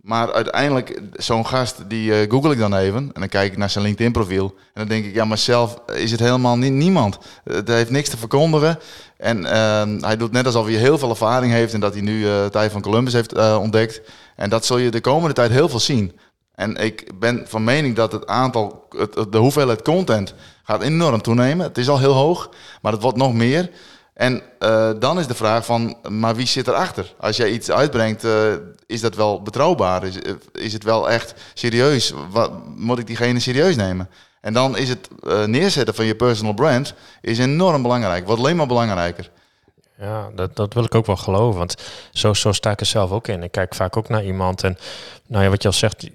Maar 0.05 0.33
uiteindelijk, 0.33 1.01
zo'n 1.13 1.45
gast, 1.47 1.83
die 1.87 2.13
eh, 2.21 2.29
google 2.31 2.51
ik 2.51 2.57
dan 2.59 2.75
even. 2.75 2.97
En 3.13 3.19
dan 3.19 3.27
kijk 3.29 3.51
ik 3.51 3.57
naar 3.57 3.69
zijn 3.69 3.83
LinkedIn 3.85 4.11
profiel. 4.11 4.45
En 4.57 4.71
dan 4.73 4.87
denk 4.87 5.05
ik, 5.05 5.13
ja, 5.13 5.25
maar 5.25 5.37
zelf 5.37 5.77
is 5.93 6.11
het 6.11 6.19
helemaal 6.19 6.57
niemand. 6.57 7.17
Het 7.43 7.67
heeft 7.67 7.89
niks 7.89 8.09
te 8.09 8.17
verkondigen. 8.17 8.79
En 9.17 9.45
ehm, 9.45 9.97
hij 10.03 10.17
doet 10.17 10.31
net 10.31 10.45
alsof 10.45 10.65
hij 10.65 10.73
heel 10.75 10.97
veel 10.97 11.09
ervaring 11.09 11.51
heeft. 11.53 11.73
En 11.73 11.79
dat 11.79 11.93
hij 11.93 12.01
nu 12.01 12.25
eh, 12.25 12.55
ei 12.55 12.69
van 12.69 12.81
Columbus 12.81 13.13
heeft 13.13 13.33
eh, 13.33 13.57
ontdekt. 13.61 14.01
En 14.35 14.49
dat 14.49 14.65
zul 14.65 14.77
je 14.77 14.91
de 14.91 15.01
komende 15.01 15.33
tijd 15.33 15.51
heel 15.51 15.69
veel 15.69 15.79
zien. 15.79 16.19
En 16.55 16.75
ik 16.75 17.19
ben 17.19 17.43
van 17.47 17.63
mening 17.63 17.95
dat 17.95 18.11
het 18.11 18.27
aantal, 18.27 18.85
het- 18.97 19.31
de 19.31 19.37
hoeveelheid 19.37 19.81
content 19.81 20.33
gaat 20.63 20.81
enorm 20.81 21.21
toenemen. 21.21 21.65
Het 21.65 21.77
is 21.77 21.89
al 21.89 21.99
heel 21.99 22.13
hoog, 22.13 22.49
maar 22.81 22.91
het 22.91 23.01
wordt 23.01 23.17
nog 23.17 23.33
meer. 23.33 23.69
En 24.15 24.41
eh, 24.59 24.91
dan 25.00 25.19
is 25.19 25.27
de 25.27 25.35
vraag 25.35 25.65
van, 25.65 25.97
maar 26.09 26.35
wie 26.35 26.47
zit 26.47 26.67
erachter? 26.67 27.13
Als 27.19 27.38
jij 27.38 27.51
iets 27.51 27.71
uitbrengt, 27.71 28.23
eh, 28.23 28.53
is 28.85 29.01
dat 29.01 29.15
wel 29.15 29.41
betrouwbaar? 29.41 30.03
Is, 30.03 30.21
eh, 30.21 30.33
is 30.51 30.73
het 30.73 30.83
wel 30.83 31.09
echt 31.09 31.33
serieus? 31.53 32.13
Wat, 32.29 32.51
moet 32.75 33.00
ik 33.00 33.07
diegene 33.07 33.39
serieus 33.39 33.75
nemen? 33.75 34.09
En 34.41 34.53
dan 34.53 34.77
is 34.77 34.89
het 34.89 35.09
neerzetten 35.47 35.95
van 35.95 36.06
je 36.06 36.15
personal 36.15 36.53
brand 36.53 36.94
is 37.21 37.39
enorm 37.39 37.81
belangrijk. 37.81 38.25
Wordt 38.25 38.41
alleen 38.41 38.56
maar 38.56 38.67
belangrijker. 38.67 39.31
Ja, 40.00 40.29
dat, 40.35 40.56
dat 40.56 40.73
wil 40.73 40.83
ik 40.83 40.95
ook 40.95 41.06
wel 41.06 41.15
geloven. 41.15 41.57
Want 41.57 41.75
zo, 42.12 42.33
zo 42.33 42.51
sta 42.51 42.71
ik 42.71 42.79
er 42.79 42.85
zelf 42.85 43.12
ook 43.12 43.27
in. 43.27 43.44
Ik 43.44 43.51
kijk 43.51 43.75
vaak 43.75 43.98
ook 43.98 44.10
naar 44.10 44.24
iemand. 44.24 44.63
En 44.63 44.77
nou 45.27 45.44
ja, 45.44 45.50
wat 45.50 45.62
je 45.62 45.67
al 45.67 45.74
zegt, 45.74 46.10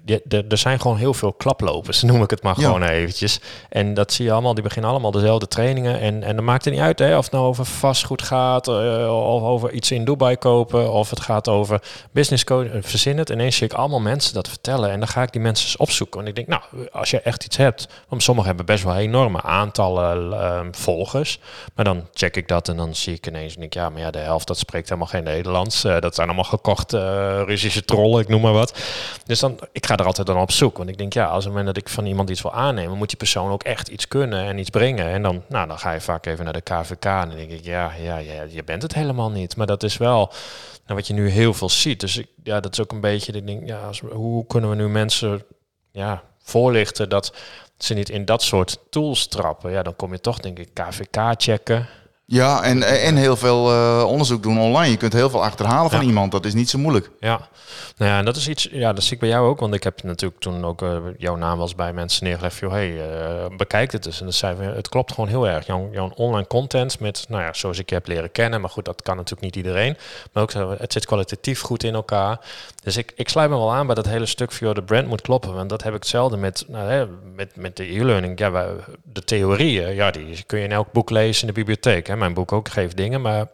er 0.49 0.57
zijn 0.57 0.79
gewoon 0.79 0.97
heel 0.97 1.13
veel 1.13 1.33
klaplopers, 1.33 2.01
noem 2.11 2.23
ik 2.23 2.29
het 2.29 2.43
maar 2.43 2.59
Ja. 2.59 2.65
gewoon 2.65 2.83
eventjes. 2.83 3.39
En 3.69 3.93
dat 3.93 4.13
zie 4.13 4.25
je 4.25 4.31
allemaal, 4.31 4.53
die 4.53 4.63
beginnen 4.63 4.91
allemaal 4.91 5.11
dezelfde 5.11 5.47
trainingen. 5.47 5.99
En, 5.99 6.23
en 6.23 6.35
dan 6.35 6.45
maakt 6.45 6.65
het 6.65 6.73
niet 6.73 6.83
uit 6.83 6.99
hè, 6.99 7.17
of 7.17 7.23
het 7.23 7.33
nou 7.33 7.45
over 7.45 7.65
vastgoed 7.65 8.21
gaat, 8.21 8.67
eh, 8.67 9.25
of 9.33 9.41
over 9.43 9.71
iets 9.71 9.91
in 9.91 10.05
Dubai 10.05 10.35
kopen, 10.37 10.91
of 10.91 11.09
het 11.09 11.19
gaat 11.19 11.47
over 11.47 11.81
business 12.11 12.43
code. 12.43 12.69
eh, 12.69 12.77
Verzin 12.81 13.17
het. 13.17 13.29
Ineens 13.29 13.55
zie 13.55 13.65
ik 13.67 13.73
allemaal 13.73 13.99
mensen 13.99 14.33
dat 14.33 14.47
vertellen. 14.47 14.91
En 14.91 14.99
dan 14.99 15.07
ga 15.07 15.21
ik 15.21 15.31
die 15.31 15.41
mensen 15.41 15.65
eens 15.65 15.77
opzoeken. 15.77 16.19
En 16.21 16.27
ik 16.27 16.35
denk, 16.35 16.47
nou, 16.47 16.61
als 16.91 17.09
je 17.09 17.19
echt 17.21 17.45
iets 17.45 17.57
hebt, 17.57 17.87
want 18.07 18.23
sommigen 18.23 18.47
hebben 18.49 18.65
best 18.75 18.83
wel 18.83 18.95
enorme 18.97 19.41
aantallen 19.41 20.33
eh, 20.33 20.59
volgers. 20.71 21.39
Maar 21.75 21.85
dan 21.85 22.07
check 22.13 22.35
ik 22.35 22.47
dat 22.47 22.67
en 22.67 22.77
dan 22.77 22.95
zie 22.95 23.13
ik 23.13 23.27
ineens, 23.27 23.53
denk 23.53 23.65
ik, 23.65 23.73
ja, 23.73 23.89
maar 23.89 24.01
ja, 24.01 24.11
de 24.11 24.17
helft 24.19 24.47
dat 24.47 24.57
spreekt 24.57 24.87
helemaal 24.89 25.09
geen 25.09 25.23
Nederlands. 25.23 25.83
Eh, 25.83 25.99
dat 25.99 26.15
zijn 26.15 26.27
allemaal 26.27 26.43
gekochte 26.45 27.43
Russische 27.43 27.85
trollen, 27.85 28.21
ik 28.21 28.27
noem 28.27 28.41
maar 28.41 28.53
wat. 28.53 28.79
Dus 29.25 29.39
dan, 29.39 29.59
ik 29.71 29.85
ga 29.85 29.97
er 29.97 30.05
altijd 30.05 30.27
dan 30.27 30.37
op 30.37 30.51
zoek. 30.51 30.77
Want 30.77 30.89
ik 30.89 30.97
denk, 30.97 31.13
ja, 31.13 31.25
als 31.25 31.43
het 31.43 31.53
moment 31.53 31.75
dat 31.75 31.83
ik 31.83 31.89
van 31.89 32.05
iemand 32.05 32.29
iets 32.29 32.41
wil 32.41 32.53
aannemen, 32.53 32.97
moet 32.97 33.09
die 33.09 33.17
persoon 33.17 33.51
ook 33.51 33.63
echt 33.63 33.87
iets 33.87 34.07
kunnen 34.07 34.45
en 34.45 34.57
iets 34.57 34.69
brengen. 34.69 35.07
En 35.07 35.21
dan, 35.21 35.43
nou, 35.47 35.67
dan 35.67 35.79
ga 35.79 35.91
je 35.91 36.01
vaak 36.01 36.25
even 36.25 36.43
naar 36.43 36.53
de 36.53 36.61
KVK 36.61 37.05
en 37.05 37.27
dan 37.27 37.37
denk 37.37 37.51
ik, 37.51 37.63
ja, 37.63 37.91
ja, 38.01 38.17
ja, 38.17 38.45
je 38.49 38.63
bent 38.63 38.81
het 38.81 38.93
helemaal 38.93 39.31
niet. 39.31 39.55
Maar 39.55 39.67
dat 39.67 39.83
is 39.83 39.97
wel 39.97 40.33
nou, 40.85 40.95
wat 40.99 41.07
je 41.07 41.13
nu 41.13 41.29
heel 41.29 41.53
veel 41.53 41.69
ziet. 41.69 41.99
Dus 41.99 42.17
ik, 42.17 42.27
ja, 42.43 42.59
dat 42.59 42.71
is 42.71 42.79
ook 42.81 42.91
een 42.91 43.01
beetje, 43.01 43.31
ik 43.31 43.47
denk, 43.47 43.67
ja, 43.67 43.89
hoe 44.11 44.45
kunnen 44.45 44.69
we 44.69 44.75
nu 44.75 44.89
mensen 44.89 45.43
ja, 45.91 46.23
voorlichten 46.43 47.09
dat 47.09 47.33
ze 47.77 47.93
niet 47.93 48.09
in 48.09 48.25
dat 48.25 48.43
soort 48.43 48.77
tools 48.89 49.27
trappen? 49.27 49.71
Ja, 49.71 49.83
dan 49.83 49.95
kom 49.95 50.11
je 50.11 50.19
toch, 50.19 50.39
denk 50.39 50.59
ik, 50.59 50.69
KVK 50.73 51.33
checken. 51.37 51.87
Ja, 52.31 52.63
en, 52.63 52.83
en 52.83 53.15
heel 53.15 53.35
veel 53.35 53.71
eh, 53.71 54.03
onderzoek 54.07 54.43
doen 54.43 54.59
online. 54.59 54.91
Je 54.91 54.97
kunt 54.97 55.13
heel 55.13 55.29
veel 55.29 55.43
achterhalen 55.43 55.91
van 55.91 56.01
iemand. 56.01 56.31
Dat 56.31 56.45
is 56.45 56.53
niet 56.53 56.69
zo 56.69 56.77
moeilijk. 56.77 57.09
Ja, 57.19 57.39
nou 57.97 58.11
ja, 58.11 58.17
en 58.17 58.25
dat 58.25 58.35
is 58.35 58.47
iets, 58.47 58.67
ja, 58.71 58.93
dat 58.93 59.03
zie 59.03 59.13
ik 59.13 59.19
bij 59.19 59.29
jou 59.29 59.47
ook, 59.47 59.59
want 59.59 59.73
ik 59.73 59.83
heb 59.83 60.03
natuurlijk 60.03 60.41
toen 60.41 60.65
ook 60.65 60.81
eh, 60.81 60.97
jouw 61.17 61.35
naam 61.35 61.61
eens 61.61 61.75
bij 61.75 61.93
mensen 61.93 62.23
neergelegd, 62.25 62.57
joh, 62.57 62.71
hey, 62.71 63.09
eh, 63.09 63.45
bekijk 63.57 63.91
het 63.91 64.05
eens. 64.05 64.17
En 64.19 64.23
dan 64.25 64.33
zeiden 64.33 64.69
we, 64.69 64.75
het 64.75 64.89
klopt 64.89 65.11
gewoon 65.13 65.29
heel 65.29 65.47
erg. 65.47 65.65
Jouw, 65.65 65.89
jouw 65.91 66.11
online 66.15 66.47
content 66.47 66.99
met, 66.99 67.25
nou 67.29 67.41
ja, 67.43 67.53
zoals 67.53 67.79
ik 67.79 67.89
je 67.89 67.95
heb 67.95 68.07
leren 68.07 68.31
kennen, 68.31 68.61
maar 68.61 68.69
goed, 68.69 68.85
dat 68.85 69.01
kan 69.01 69.15
natuurlijk 69.15 69.41
niet 69.43 69.55
iedereen, 69.55 69.97
maar 70.31 70.43
ook, 70.43 70.53
het 70.79 70.93
zit 70.93 71.05
kwalitatief 71.05 71.61
goed 71.61 71.83
in 71.83 71.93
elkaar. 71.93 72.39
Dus 72.83 72.97
ik, 72.97 73.13
ik 73.15 73.29
sluit 73.29 73.49
me 73.49 73.55
wel 73.55 73.73
aan 73.73 73.85
bij 73.85 73.95
dat 73.95 74.05
hele 74.05 74.25
stuk 74.25 74.51
voor 74.51 74.73
de 74.73 74.83
brand 74.83 75.07
moet 75.07 75.21
kloppen, 75.21 75.53
want 75.53 75.69
dat 75.69 75.83
heb 75.83 75.93
ik 75.93 75.99
hetzelfde 75.99 76.37
met, 76.37 76.65
nou, 76.67 76.89
hè, 76.89 77.05
met, 77.35 77.55
met 77.55 77.77
de 77.77 77.93
e-learning. 77.99 78.39
Ja, 78.39 78.51
wij- 78.51 78.69
de 79.03 79.23
theorieën, 79.23 79.93
ja, 79.95 80.11
die 80.11 80.43
kun 80.45 80.57
je 80.59 80.65
in 80.65 80.71
elk 80.71 80.91
boek 80.91 81.09
lezen 81.09 81.41
in 81.41 81.47
de 81.47 81.59
bibliotheek, 81.59 82.07
hè, 82.07 82.15
mijn 82.21 82.33
boek 82.33 82.51
ook 82.51 82.69
geeft 82.69 82.97
dingen, 82.97 83.21
maar 83.21 83.45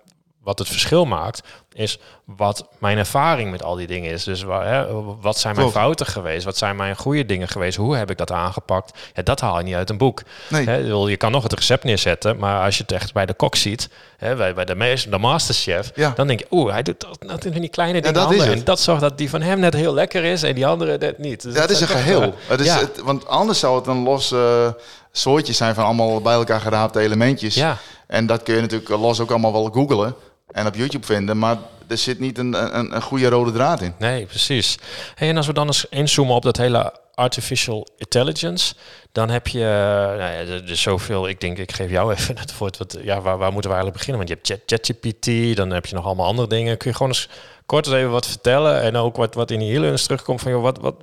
wat 0.44 0.60
het 0.60 0.68
verschil 0.68 1.06
maakt, 1.06 1.42
is 1.74 2.00
wat 2.26 2.68
mijn 2.78 2.98
ervaring 2.98 3.52
met 3.52 3.64
al 3.64 3.76
die 3.76 3.88
dingen 3.88 4.12
is. 4.12 4.24
Dus 4.24 4.42
hè, 4.42 4.86
wat 5.22 5.38
zijn 5.40 5.56
mijn 5.56 5.68
Klopt. 5.68 5.84
fouten 5.84 6.06
geweest? 6.06 6.46
Wat 6.46 6.58
zijn 6.58 6.76
mijn 6.76 6.96
goede 6.96 7.26
dingen 7.26 7.48
geweest? 7.48 7.78
Hoe 7.78 7.96
heb 7.96 8.10
ik 8.12 8.18
dat 8.18 8.32
aangepakt? 8.32 8.98
Ja, 9.14 9.22
dat 9.24 9.40
haal 9.42 9.58
je 9.58 9.64
niet 9.64 9.76
uit 9.76 9.90
een 9.90 9.98
boek. 9.98 10.22
Nee. 10.50 10.66
Hè, 10.66 10.76
je 10.76 11.18
kan 11.18 11.32
nog 11.32 11.44
het 11.44 11.54
recept 11.54 11.84
neerzetten, 11.84 12.38
maar 12.38 12.64
als 12.64 12.78
je 12.78 12.82
het 12.84 12.92
echt 12.92 13.14
bij 13.14 13.26
de 13.26 13.34
kok 13.34 13.56
ziet, 13.56 13.90
hè, 14.18 14.36
bij, 14.36 14.54
bij 14.54 14.66
de, 14.66 14.76
meest, 14.76 15.12
de 15.12 15.18
masterchef, 15.18 15.92
Ja. 15.96 16.12
dan 16.16 16.28
denk 16.28 16.40
je, 16.40 16.48
oeh, 16.52 16.72
hij 16.72 16.84
doet 16.84 17.00
dat, 17.02 17.18
dat 17.20 17.46
in 17.46 17.62
die 17.62 17.70
kleine 17.70 18.00
dingen 18.02 18.14
dat 18.14 18.24
anders. 18.26 18.44
het. 18.46 18.54
En 18.58 18.64
dat 18.64 18.80
zorgt 18.80 19.02
dat 19.02 19.18
die 19.18 19.30
van 19.30 19.42
hem 19.42 19.60
net 19.60 19.74
heel 19.74 19.94
lekker 19.94 20.24
is 20.24 20.44
en 20.44 20.56
die 20.56 20.68
andere 20.68 20.98
net 20.98 21.18
niet. 21.18 21.42
Dus 21.42 21.54
Ja, 21.56 21.62
het 21.62 21.70
is 21.70 21.82
een 21.82 21.88
geheel. 21.88 22.22
eh, 22.22 22.30
Het 22.48 22.60
is, 22.60 22.66
ja. 22.66 22.80
het, 22.80 23.02
want 23.04 23.28
anders 23.28 23.60
zou 23.60 23.76
het 23.76 23.88
een 23.88 24.04
los 24.04 24.32
eh, 24.32 24.68
soortje 25.12 25.54
zijn 25.54 25.76
van 25.76 25.84
allemaal 25.86 26.22
bij 26.22 26.34
elkaar 26.34 26.62
geraapte 26.62 27.00
elementjes. 27.00 27.56
Ja. 27.56 27.78
En 28.08 28.26
dat 28.26 28.44
kun 28.44 28.56
je 28.56 28.62
natuurlijk 28.62 28.90
los 28.90 29.20
ook 29.20 29.30
allemaal 29.30 29.52
wel 29.52 29.70
googlen 29.72 30.16
en 30.52 30.68
op 30.68 30.76
YouTube 30.76 31.06
vinden. 31.06 31.38
Maar 31.38 31.58
er 31.88 31.98
zit 31.98 32.20
niet 32.20 32.38
een, 32.38 32.78
een, 32.78 32.96
een 32.96 33.02
goede 33.02 33.30
rode 33.30 33.52
draad 33.52 33.82
in. 33.82 33.94
Nee, 34.00 34.26
precies. 34.26 34.78
En 35.16 35.38
als 35.38 35.48
we 35.48 35.54
dan 35.54 35.68
eens 35.68 35.86
inzoomen 35.90 36.36
op 36.36 36.44
dat 36.44 36.58
hele 36.58 36.94
artificial 37.14 37.88
intelligence, 37.98 38.74
dan 39.12 39.30
heb 39.30 39.48
je, 39.48 39.60
eh, 39.60 39.66
nou 39.68 40.18
ja, 40.18 40.28
er 40.28 40.70
is 40.70 40.82
zoveel. 40.82 41.28
Ik 41.28 41.42
denk, 41.42 41.58
ik 41.58 41.72
geef 41.72 41.90
jou 41.90 42.12
even 42.16 42.38
het 42.38 42.58
woord. 42.58 42.78
Wat, 42.78 42.98
ja, 43.02 43.22
waar, 43.22 43.38
waar 43.38 43.52
moeten 43.52 43.72
we 43.72 43.78
eigenlijk 43.78 43.98
beginnen? 43.98 44.18
Want 44.18 44.30
je 44.30 44.36
hebt 44.36 44.48
Chat- 44.70 44.82
ChatGPT, 44.86 45.56
dan 45.56 45.70
heb 45.70 45.86
je 45.86 45.96
nog 45.96 46.06
allemaal 46.06 46.26
andere 46.26 46.48
dingen. 46.48 46.78
Kun 46.78 46.90
je 46.90 46.96
gewoon 46.98 47.12
eens 47.12 47.30
kort 47.66 47.86
eens 47.86 47.96
even 47.96 48.12
wat 48.12 48.28
vertellen 48.28 48.82
en 48.82 48.96
ook 48.96 49.16
wat, 49.16 49.34
wat 49.34 49.52
in 49.52 49.60
die 49.60 49.70
hele 49.70 50.00
terugkomt 50.00 50.42
van, 50.42 50.52
joh, 50.52 50.62
wat, 50.62 50.78
wat, 50.78 50.96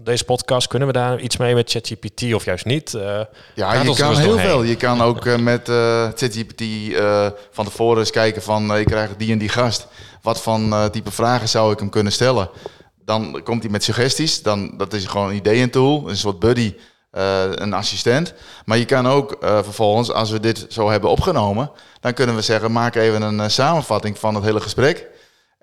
deze 0.00 0.24
podcast, 0.24 0.66
kunnen 0.66 0.88
we 0.88 0.94
daar 0.94 1.20
iets 1.20 1.36
mee 1.36 1.54
met 1.54 1.70
ChatGPT 1.70 2.34
of 2.34 2.44
juist 2.44 2.64
niet? 2.64 2.94
Eh, 2.94 3.20
Ja, 3.54 3.72
je 3.74 3.94
kan 3.94 4.08
eens 4.08 4.18
heel 4.18 4.28
doorheen. 4.28 4.46
veel. 4.48 4.62
Je 4.62 4.76
kan 4.76 5.00
ook 5.00 5.26
eh, 5.26 5.36
met 5.36 5.68
eh 5.68 6.08
ChatGPT 6.14 6.62
van 7.50 7.64
tevoren 7.64 7.98
eens 7.98 8.10
kijken 8.10 8.42
van 8.42 8.76
ik 8.76 8.86
krijg 8.86 9.16
die 9.16 9.32
en 9.32 9.38
die 9.38 9.48
gast. 9.48 9.86
Wat 10.22 10.42
van 10.42 10.90
type 10.90 11.10
vragen 11.10 11.48
zou 11.48 11.72
ik 11.72 11.78
hem 11.78 11.90
kunnen 11.90 12.12
stellen? 12.12 12.48
Dan 13.04 13.40
komt 13.44 13.62
hij 13.62 13.72
met 13.72 13.84
suggesties. 13.84 14.42
Dan, 14.42 14.76
dat 14.76 14.92
is 14.92 15.04
gewoon 15.06 15.28
een 15.28 15.36
ideeëntool, 15.36 16.08
een 16.08 16.16
soort 16.16 16.38
buddy, 16.38 16.74
een 17.54 17.72
assistent. 17.72 18.34
Maar 18.64 18.78
je 18.78 18.84
kan 18.84 19.08
ook 19.08 19.36
vervolgens, 19.40 20.10
als 20.12 20.30
we 20.30 20.40
dit 20.40 20.66
zo 20.68 20.90
hebben 20.90 21.10
opgenomen, 21.10 21.70
dan 22.00 22.12
kunnen 22.14 22.34
we 22.34 22.42
zeggen 22.42 22.72
maak 22.72 22.94
even 22.94 23.22
een 23.22 23.50
samenvatting 23.50 24.18
van 24.18 24.34
het 24.34 24.44
hele 24.44 24.60
gesprek. 24.60 25.06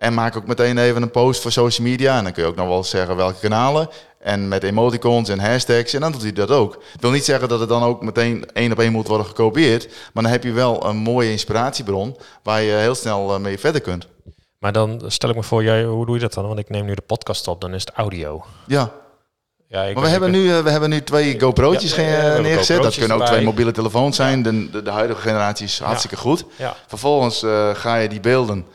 En 0.02 0.14
maak 0.14 0.38
ook 0.38 0.48
meteen 0.48 0.78
even 0.78 1.02
een 1.02 1.12
post 1.12 1.42
voor 1.42 1.52
social 1.52 1.88
media. 1.88 2.18
En 2.18 2.24
dan 2.24 2.34
kun 2.34 2.44
je 2.44 2.50
ook 2.50 2.56
nog 2.56 2.68
wel 2.68 2.84
zeggen 2.84 3.16
welke 3.16 3.40
kanalen. 3.40 3.90
En 4.20 4.48
met 4.48 4.64
emoticons 4.64 5.30
en 5.30 5.40
hashtags. 5.40 5.94
En 5.94 6.02
dan 6.02 6.12
doet 6.12 6.22
hij 6.22 6.34
dat 6.34 6.50
ook. 6.50 6.74
Ik 6.74 7.02
wil 7.02 7.12
niet 7.12 7.26
zeggen 7.26 7.50
dat 7.50 7.60
het 7.60 7.70
dan 7.70 7.84
ook 7.84 8.02
meteen 8.02 8.46
één 8.54 8.72
op 8.72 8.80
één 8.80 8.92
moet 8.92 9.08
worden 9.08 9.26
gekopieerd. 9.26 9.88
Maar 10.14 10.24
dan 10.24 10.32
heb 10.32 10.44
je 10.44 10.52
wel 10.52 10.86
een 10.86 10.98
mooie 10.98 11.32
inspiratiebron 11.32 12.18
waar 12.44 12.62
je 12.62 12.72
heel 12.72 12.96
snel 12.96 13.34
eh, 13.34 13.40
mee 13.40 13.60
verder 13.60 13.82
kunt. 13.82 14.08
Maar 14.60 14.72
dan 14.72 15.02
stel 15.08 15.30
ik 15.30 15.36
me 15.36 15.44
voor, 15.44 15.64
jij, 15.64 15.84
hoe 15.84 16.06
doe 16.06 16.16
je 16.16 16.22
dat 16.22 16.34
dan? 16.34 16.48
Want 16.48 16.60
ik 16.60 16.70
neem 16.70 16.86
nu 16.86 16.94
de 16.94 17.02
podcast 17.02 17.48
op, 17.48 17.62
dan 17.62 17.74
is 17.74 17.82
het 17.82 17.92
audio. 17.96 18.46
Ja, 18.68 18.92
Ja, 19.68 19.84
ik 19.84 19.96
maar 19.96 20.04
we 20.04 20.10
hebben, 20.10 20.32
nu, 20.32 20.52
eh, 20.52 20.60
we 20.64 20.70
hebben 20.70 20.90
nu 20.90 21.04
twee 21.04 21.40
GoPro'tjes 21.40 21.96
Ja, 21.96 22.02
hebben 22.02 22.42
neergezet. 22.42 22.84
Dat 22.84 22.94
kunnen 22.96 23.12
ook 23.12 23.22
erbij. 23.22 23.36
twee 23.36 23.48
mobiele 23.50 23.72
telefoons 23.72 24.16
zijn. 24.16 24.44
De, 24.44 24.70
de, 24.70 24.82
de 24.84 24.92
huidige 24.92 25.22
generatie 25.22 25.66
is 25.66 25.80
hartstikke 25.80 26.18
goed. 26.18 26.46
Ja. 26.56 26.76
Vervolgens 26.88 27.44
eh, 27.44 27.70
ga 27.74 27.96
je 27.96 28.10
die 28.10 28.20
beelden 28.20 28.58
eh, 28.58 28.66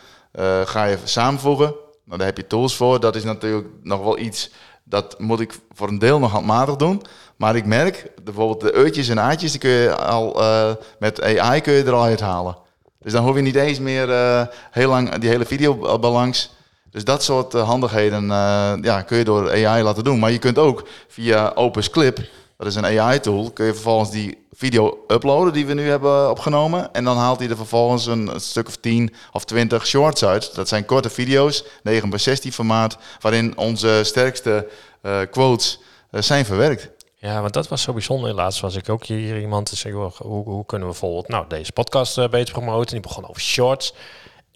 ga 0.64 0.84
je 0.84 0.98
samenvoegen. 1.04 1.74
Nou, 2.04 2.18
daar 2.18 2.26
heb 2.26 2.36
je 2.36 2.46
tools 2.46 2.76
voor. 2.76 3.00
Dat 3.00 3.16
is 3.16 3.24
natuurlijk 3.24 3.68
nog 3.82 4.02
wel 4.02 4.18
iets 4.18 4.50
dat 4.84 5.20
moet 5.20 5.40
ik 5.40 5.58
voor 5.72 5.88
een 5.88 5.98
deel 5.98 6.18
nog 6.18 6.30
handmatig 6.30 6.76
doen. 6.76 7.02
Maar 7.36 7.56
ik 7.56 7.66
merk 7.66 8.10
bijvoorbeeld 8.24 8.60
de 8.60 8.74
eutjes 8.74 9.08
en 9.08 9.20
aatjes, 9.20 9.50
die 9.50 9.60
kun 9.60 9.70
je 9.70 9.96
al 9.96 10.42
eh, 10.42 10.72
met 10.98 11.22
AI 11.22 11.60
kun 11.60 11.72
je 11.72 11.84
er 11.84 11.92
al 11.92 12.02
uithalen. 12.02 12.56
Dus 13.00 13.12
dan 13.12 13.24
hoef 13.24 13.36
je 13.36 13.42
niet 13.42 13.54
eens 13.54 13.78
meer 13.78 14.10
eh, 14.10 14.42
heel 14.70 14.88
lang 14.88 15.14
die 15.14 15.30
hele 15.30 15.44
video 15.44 15.98
balans. 15.98 16.54
Dus 16.90 17.04
dat 17.04 17.22
soort 17.22 17.54
eh, 17.54 17.68
handigheden 17.68 18.22
eh, 18.30 18.72
ja, 18.82 19.02
kun 19.02 19.18
je 19.18 19.24
door 19.24 19.50
AI 19.50 19.82
laten 19.82 20.04
doen. 20.04 20.18
Maar 20.18 20.30
je 20.30 20.38
kunt 20.38 20.58
ook 20.58 20.88
via 21.08 21.52
Opus 21.54 21.90
Clip, 21.90 22.18
dat 22.56 22.66
is 22.66 22.74
een 22.74 23.00
AI-tool, 23.00 23.50
kun 23.50 23.66
je 23.66 23.72
vervolgens 23.72 24.10
die 24.10 24.45
video 24.56 25.04
uploaden 25.08 25.52
die 25.52 25.66
we 25.66 25.74
nu 25.74 25.88
hebben 25.88 26.30
opgenomen. 26.30 26.92
En 26.92 27.04
dan 27.04 27.16
haalt 27.16 27.38
hij 27.38 27.48
er 27.48 27.56
vervolgens 27.56 28.06
een, 28.06 28.30
stuk 28.36 28.66
of 28.66 28.76
10 28.76 29.14
of 29.32 29.44
20 29.44 29.86
shorts 29.86 30.24
uit. 30.24 30.54
Dat 30.54 30.68
zijn 30.68 30.84
korte 30.84 31.10
video's, 31.10 31.64
9 31.82 32.10
bij 32.10 32.18
16 32.18 32.52
formaat, 32.52 32.96
waarin 33.20 33.58
onze 33.58 34.00
sterkste 34.04 34.68
eh, 35.02 35.20
quotes 35.30 35.80
eh, 36.10 36.22
zijn 36.22 36.44
verwerkt. 36.44 36.90
Ja, 37.16 37.40
want 37.40 37.52
dat 37.52 37.68
was 37.68 37.82
zo 37.82 37.92
bijzonder. 37.92 38.34
Laatst 38.34 38.60
was 38.60 38.76
ik 38.76 38.88
ook 38.88 39.04
hier 39.04 39.40
iemand 39.40 39.66
te 39.66 39.76
zeggen, 39.76 40.12
hoe, 40.18 40.44
hoe 40.44 40.66
kunnen 40.66 40.88
we 40.88 40.92
bijvoorbeeld 40.92 41.28
nou, 41.28 41.44
deze 41.48 41.72
podcast 41.72 42.18
eh, 42.18 42.28
beter 42.28 42.52
promoten? 42.52 42.92
Die 42.92 43.00
begon 43.00 43.28
over 43.28 43.40
shorts. 43.42 43.94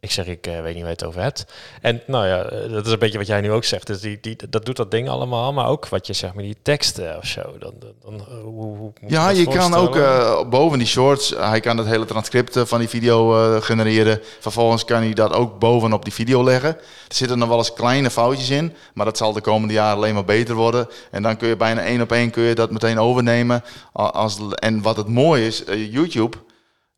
Ik 0.00 0.10
zeg, 0.10 0.26
ik 0.26 0.46
eh, 0.46 0.60
weet 0.60 0.74
niet 0.74 0.82
waar 0.82 0.90
je 0.90 0.96
het 0.96 1.04
over 1.04 1.22
hebt. 1.22 1.46
En 1.80 2.02
nou 2.06 2.26
ja, 2.26 2.42
eh, 2.42 2.72
dat 2.72 2.86
is 2.86 2.92
een 2.92 2.98
beetje 2.98 3.18
wat 3.18 3.26
jij 3.26 3.40
nu 3.40 3.52
ook 3.52 3.64
zegt. 3.64 3.86
Dus 3.86 4.00
die, 4.00 4.18
die, 4.20 4.36
dat 4.50 4.64
doet 4.64 4.76
dat 4.76 4.90
ding 4.90 5.08
allemaal, 5.08 5.52
maar 5.52 5.68
ook 5.68 5.88
wat 5.88 6.06
je 6.06 6.12
zegt 6.12 6.34
met 6.34 6.44
die 6.44 6.56
teksten 6.62 7.16
of 7.16 7.26
zo. 7.26 7.42
Dan, 7.58 7.74
dan, 8.04 8.14
eh, 8.14 8.42
hoe, 8.42 8.76
hoe 8.76 8.92
Ja, 9.06 9.28
je 9.28 9.46
kan 9.46 9.74
ook 9.74 9.98
boven 10.50 10.78
die 10.78 10.86
shorts, 10.86 11.34
hij 11.36 11.60
kan 11.60 11.76
het 11.76 11.86
hele 11.86 12.04
transcript 12.04 12.58
van 12.58 12.78
die 12.78 12.88
video 12.88 13.30
genereren. 13.60 14.20
Vervolgens 14.38 14.84
kan 14.84 15.02
hij 15.02 15.12
dat 15.12 15.32
ook 15.32 15.58
bovenop 15.58 16.04
die 16.04 16.12
video 16.12 16.44
leggen. 16.44 16.76
Er 17.08 17.14
zitten 17.14 17.38
nog 17.38 17.48
wel 17.48 17.58
eens 17.58 17.72
kleine 17.72 18.10
foutjes 18.10 18.50
in, 18.50 18.74
maar 18.94 19.04
dat 19.04 19.16
zal 19.16 19.32
de 19.32 19.40
komende 19.40 19.74
jaren 19.74 19.96
alleen 19.96 20.14
maar 20.14 20.24
beter 20.24 20.54
worden. 20.54 20.88
En 21.10 21.22
dan 21.22 21.36
kun 21.36 21.48
je 21.48 21.56
bijna 21.56 21.82
één 21.82 22.00
op 22.00 22.12
één 22.12 22.30
kun 22.30 22.42
je 22.42 22.54
dat 22.54 22.70
meteen 22.70 22.98
overnemen. 22.98 23.64
Als, 23.92 24.38
en 24.54 24.82
wat 24.82 24.96
het 24.96 25.08
mooie 25.08 25.46
is, 25.46 25.62
YouTube, 25.90 26.36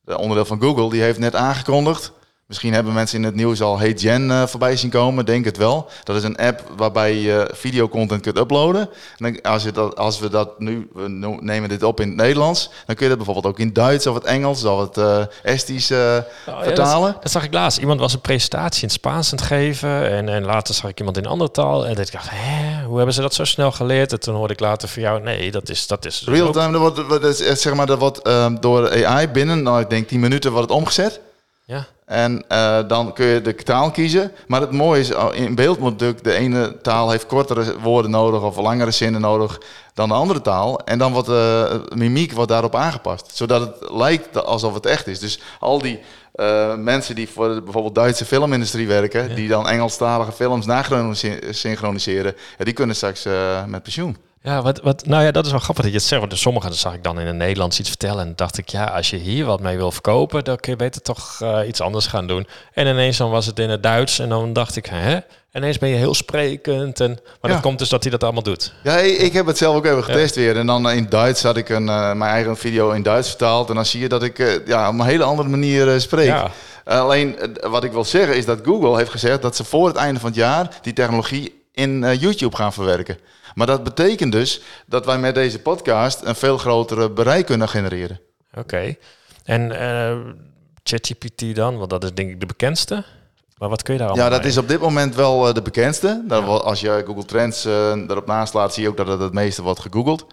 de 0.00 0.18
onderdeel 0.18 0.44
van 0.44 0.61
Google, 0.61 0.90
die 0.90 1.02
heeft 1.02 1.18
net 1.18 1.35
aangekondigd. 1.35 2.12
Misschien 2.52 2.75
hebben 2.75 2.92
mensen 2.92 3.18
in 3.18 3.25
het 3.25 3.35
nieuws 3.35 3.62
al 3.62 3.78
Hey 3.78 3.92
Gen 3.97 4.30
eh, 4.30 4.47
voorbij 4.47 4.76
zien 4.76 4.90
komen, 4.90 5.25
denk 5.26 5.44
het 5.44 5.56
wel. 5.56 5.88
Dat 6.04 6.16
is 6.16 6.23
een 6.23 6.37
app 6.37 6.62
waarbij 6.76 7.14
je 7.14 7.50
videocontent 7.54 8.23
kunt 8.23 8.38
uploaden. 8.38 8.80
En 9.18 9.32
dan, 9.32 9.40
als, 9.42 9.62
je 9.62 9.71
dat, 9.73 9.97
als 9.97 10.18
we 10.18 10.28
dat 10.28 10.61
nu, 10.61 10.88
we 10.94 11.09
nemen 11.40 11.68
dit 11.68 11.82
op 11.82 12.00
in 12.00 12.09
het 12.09 12.16
Nederlands, 12.16 12.71
dan 12.87 12.94
kun 12.94 13.04
je 13.04 13.09
dat 13.09 13.16
bijvoorbeeld 13.16 13.47
ook 13.54 13.59
in 13.61 13.73
Duits 13.73 14.06
of 14.06 14.14
het 14.14 14.25
Engels 14.25 14.64
of 14.64 14.80
het 14.80 14.97
eh 14.97 15.23
Estisch 15.42 15.90
eh, 15.90 15.99
ja, 16.47 16.62
vertalen. 16.62 17.12
dat, 17.12 17.23
dat 17.23 17.32
zag 17.32 17.44
ik 17.44 17.52
laatst. 17.52 17.78
Iemand 17.78 18.00
was 18.00 18.12
een 18.12 18.21
presentatie 18.21 18.82
in 18.82 18.88
het 18.88 18.97
Spaans 18.97 19.32
aan 19.32 19.38
het 19.38 19.47
geven. 19.47 20.11
En, 20.11 20.28
en 20.28 20.44
later 20.44 20.75
zag 20.75 20.90
ik 20.90 20.99
iemand 20.99 21.16
in 21.16 21.25
een 21.25 21.30
andere 21.30 21.50
taal. 21.50 21.87
En 21.87 21.97
ik 21.99 22.12
dacht, 22.12 22.28
hè, 22.30 22.85
hoe 22.85 22.97
hebben 22.97 23.14
ze 23.14 23.21
dat 23.21 23.35
zo 23.35 23.44
snel 23.44 23.73
geleerd? 23.73 24.12
En 24.12 24.21
toen 24.21 24.35
hoorde 24.35 24.52
ik 24.54 24.61
later 24.61 24.88
van 24.88 25.02
jou, 25.02 25.23
nee, 25.23 25.50
dat 25.50 25.68
is... 25.68 25.87
Dat 25.87 26.04
is 26.04 26.23
Real 26.26 26.47
ook- 26.47 26.52
time, 26.52 26.73
dat 26.73 26.80
wordt, 26.80 27.23
dat 27.23 27.40
is, 27.40 27.61
zeg 27.61 27.75
maar, 27.75 27.87
dat 27.87 27.99
wordt 27.99 28.23
ehm, 28.23 28.56
door 28.61 29.04
AI 29.06 29.28
binnen, 29.28 29.62
nou, 29.62 29.80
ik 29.80 29.90
denk 29.90 30.09
10 30.09 30.21
minuten 30.21 30.52
wordt 30.52 30.68
het 30.68 30.78
omgezet. 30.78 31.21
Ja. 31.73 31.87
En 32.07 32.45
eh, 32.49 32.79
dan 32.88 33.12
kun 33.12 33.26
je 33.26 33.41
de 33.43 33.55
taal 33.55 33.91
kiezen. 33.91 34.33
Maar 34.47 34.61
het 34.61 34.71
mooie 34.71 35.00
is, 35.00 35.14
oh, 35.14 35.35
in 35.35 35.55
beeld 35.55 35.79
moet 35.79 35.91
natuurlijk 35.91 36.25
de 36.25 36.33
ene 36.33 36.81
taal 36.81 37.11
heeft 37.11 37.26
kortere 37.26 37.79
woorden 37.81 38.11
nodig 38.11 38.43
of 38.43 38.57
langere 38.57 38.91
zinnen 38.91 39.21
nodig 39.21 39.61
dan 39.95 40.09
de 40.09 40.14
andere 40.14 40.41
taal. 40.41 40.79
En 40.85 40.99
dan 40.99 41.12
wordt 41.12 41.29
de 41.29 41.83
mimiek 41.95 42.33
wordt 42.33 42.50
daarop 42.50 42.75
aangepast. 42.75 43.31
Zodat 43.37 43.61
het 43.61 43.91
lijkt 43.91 44.45
alsof 44.45 44.75
het 44.75 44.87
echt 44.87 45.07
is. 45.07 45.19
Dus 45.19 45.41
al 45.61 45.79
die 45.79 46.00
eh, 46.33 46.75
mensen 46.75 47.14
die 47.14 47.29
voor 47.29 47.55
de 47.55 47.62
bijvoorbeeld 47.62 47.95
Duitse 47.95 48.25
filmindustrie 48.25 48.87
werken, 48.87 49.29
Ja. 49.29 49.35
die 49.35 49.49
dan 49.49 49.69
Engelstalige 49.69 50.33
films 50.33 50.67
nasynchroniseren, 50.67 52.35
ja, 52.59 52.64
die 52.64 52.75
kunnen 52.75 52.97
straks 52.97 53.25
eh, 53.25 53.64
met 53.64 53.83
pensioen. 53.83 54.17
Ja, 54.45 54.63
wat, 54.63 54.81
wat, 54.81 55.07
nou 55.07 55.25
ja, 55.25 55.31
dat 55.31 55.45
is 55.45 55.51
wel 55.51 55.61
grappig 55.61 55.85
dat 55.85 55.93
je 55.93 55.99
het 55.99 56.09
zegt. 56.09 56.21
Want 56.21 56.39
sommigen 56.39 56.75
zag 56.75 56.95
ik 56.95 57.03
dan 57.05 57.21
in 57.21 57.27
het 57.27 57.37
Nederlands 57.37 57.79
iets 57.79 57.89
vertellen. 57.89 58.27
En 58.27 58.33
dacht 58.37 58.59
ik, 58.59 58.69
ja, 58.69 58.85
als 58.85 59.11
je 59.11 59.17
hier 59.17 59.45
wat 59.45 59.61
mee 59.61 59.77
wil 59.77 59.91
verkopen, 59.93 60.45
dan 60.45 60.57
kun 60.57 60.73
je 60.73 60.79
beter 60.79 61.03
toch 61.03 61.39
eh, 61.41 61.59
iets 61.69 61.81
anders 61.81 62.07
gaan 62.07 62.27
doen. 62.27 62.47
En 62.73 62.87
ineens 62.87 63.17
dan 63.17 63.31
was 63.31 63.47
het 63.47 63.59
in 63.59 63.71
het 63.71 63.83
Duits. 63.83 64.19
En 64.19 64.29
dan 64.29 64.53
dacht 64.53 64.77
ik, 64.77 64.87
hè? 64.87 65.19
Ineens 65.53 65.79
ben 65.79 65.89
je 65.89 65.95
heel 65.97 66.15
sprekend. 66.15 67.01
En, 67.01 67.11
maar 67.11 67.51
Ja. 67.51 67.57
dat 67.57 67.61
komt 67.61 67.79
dus 67.79 67.89
dat 67.89 68.03
hij 68.03 68.11
dat 68.11 68.23
allemaal 68.23 68.43
doet. 68.43 68.73
Ja, 68.83 68.97
ik 68.99 69.33
heb 69.33 69.47
het 69.47 69.59
zelf 69.59 69.77
ook 69.77 69.85
even 69.85 70.05
getest 70.05 70.35
weer. 70.35 70.57
En 70.57 70.67
dan 70.67 70.91
in 70.91 71.07
Duits 71.09 71.43
had 71.43 71.57
ik 71.57 71.69
een, 71.69 71.89
eh, 71.89 72.13
mijn 72.13 72.31
eigen 72.31 72.57
video 72.57 72.91
in 72.91 73.03
Duits 73.03 73.29
vertaald. 73.29 73.69
En 73.69 73.75
dan 73.75 73.87
zie 73.87 74.01
je 74.01 74.09
dat 74.09 74.23
ik 74.23 74.39
eh, 74.39 74.67
ja, 74.67 74.89
op 74.89 74.95
een 74.95 75.05
hele 75.07 75.25
andere 75.25 75.49
manier 75.49 76.01
spreek. 76.01 76.27
Ja. 76.27 76.51
alleen 76.85 77.37
wat 77.61 77.85
ik 77.85 77.93
wil 77.93 78.05
zeggen 78.05 78.37
is 78.37 78.45
dat 78.45 78.59
Google 78.65 78.97
heeft 78.97 79.11
gezegd 79.11 79.43
dat 79.43 79.57
ze 79.57 79.65
voor 79.65 79.87
het 79.87 79.97
einde 79.97 80.21
van 80.21 80.29
het 80.29 80.39
jaar 80.39 80.69
die 80.83 80.93
technologie 80.93 81.61
in 81.73 82.17
YouTube 82.19 82.57
gaan 82.57 82.73
verwerken. 82.73 83.19
Maar 83.54 83.66
dat 83.66 83.85
betekent 83.85 84.32
dus 84.32 84.61
dat 84.87 85.06
wij 85.06 85.18
met 85.18 85.35
deze 85.35 85.59
podcast 85.59 86.21
een 86.25 86.35
veel 86.35 86.59
grotere 86.59 87.11
bereik 87.11 87.47
kunnen 87.47 87.68
genereren. 87.68 88.21
Oké. 88.54 88.97
En 89.44 89.80
eh 89.80 90.16
ChatGPT 90.85 91.54
dan? 91.54 91.76
Want 91.78 91.90
dat 91.90 92.04
is 92.04 92.12
denk 92.14 92.30
ik 92.30 92.40
de 92.40 92.47
bekendste. 92.47 93.04
Maar 93.59 93.68
wat 93.68 93.82
kun 93.82 93.92
je 93.92 93.99
daar 93.99 94.09
allemaal 94.09 94.26
Ja, 94.26 94.32
dat 94.32 94.42
mee? 94.42 94.50
is 94.50 94.56
op 94.59 94.68
dit 94.68 94.80
moment 94.80 95.14
wel 95.14 95.49
eh, 95.49 95.54
de 95.54 95.62
bekendste. 95.62 96.25
Wel- 96.28 96.64
Als 96.64 96.80
je 96.80 97.02
Google 97.06 97.25
Trends 97.25 97.64
eh, 97.64 97.90
erop 97.90 98.26
naslaat, 98.26 98.75
zie 98.75 98.82
je 98.82 98.88
ook 98.88 98.97
dat 98.97 99.06
het 99.06 99.21
het 99.21 99.32
meeste 99.32 99.62
wordt 99.62 99.80
gegoogeld. 99.80 100.26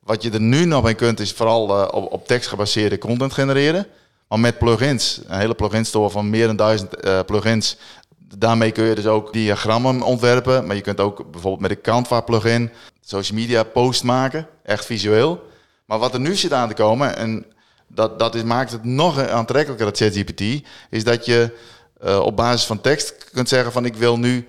Wat 0.00 0.22
je 0.22 0.30
er 0.30 0.40
nu 0.40 0.64
nog 0.64 0.82
mee 0.82 0.94
kunt, 0.94 1.20
is 1.20 1.32
vooral 1.32 1.88
op, 1.88 2.12
op 2.12 2.26
tekst 2.26 2.48
gebaseerde 2.48 2.98
content 2.98 3.32
genereren. 3.32 3.86
Maar 4.28 4.40
met 4.40 4.58
plugins, 4.58 5.20
een 5.26 5.38
hele 5.38 5.54
plugin 5.54 5.84
store 5.86 6.10
van 6.10 6.30
meer 6.30 6.46
dan 6.46 6.56
duizend 6.56 6.90
plugins. 7.26 7.76
Daarmee 8.36 8.72
kun 8.72 8.84
je 8.84 8.94
dus 8.94 9.06
ook 9.06 9.32
diagrammen 9.32 10.02
ontwerpen. 10.02 10.66
Maar 10.66 10.76
je 10.76 10.82
kunt 10.82 11.00
ook 11.00 11.30
bijvoorbeeld 11.30 11.60
met 11.60 11.70
de 11.70 11.80
Canva 11.80 12.20
plugin 12.20 12.70
social 13.00 13.38
media 13.38 13.62
post 13.62 14.02
maken. 14.02 14.46
Echt 14.62 14.84
visueel. 14.84 15.46
Maar 15.84 15.98
wat 15.98 16.14
er 16.14 16.20
nu 16.20 16.34
zit 16.34 16.52
aan 16.52 16.68
te 16.68 16.74
komen, 16.74 17.16
en 17.16 17.46
dat, 17.86 18.18
dat 18.18 18.34
is, 18.34 18.42
maakt 18.42 18.72
het 18.72 18.84
nog 18.84 19.28
aantrekkelijker, 19.28 19.86
dat 19.86 19.96
ChatGPT, 19.96 20.68
is 20.90 21.04
dat 21.04 21.24
je 21.24 21.56
eh, 22.00 22.18
op 22.18 22.36
basis 22.36 22.66
van 22.66 22.80
tekst 22.80 23.30
kunt 23.32 23.48
zeggen 23.48 23.72
van 23.72 23.84
ik 23.84 23.96
wil 23.96 24.18
nu 24.18 24.48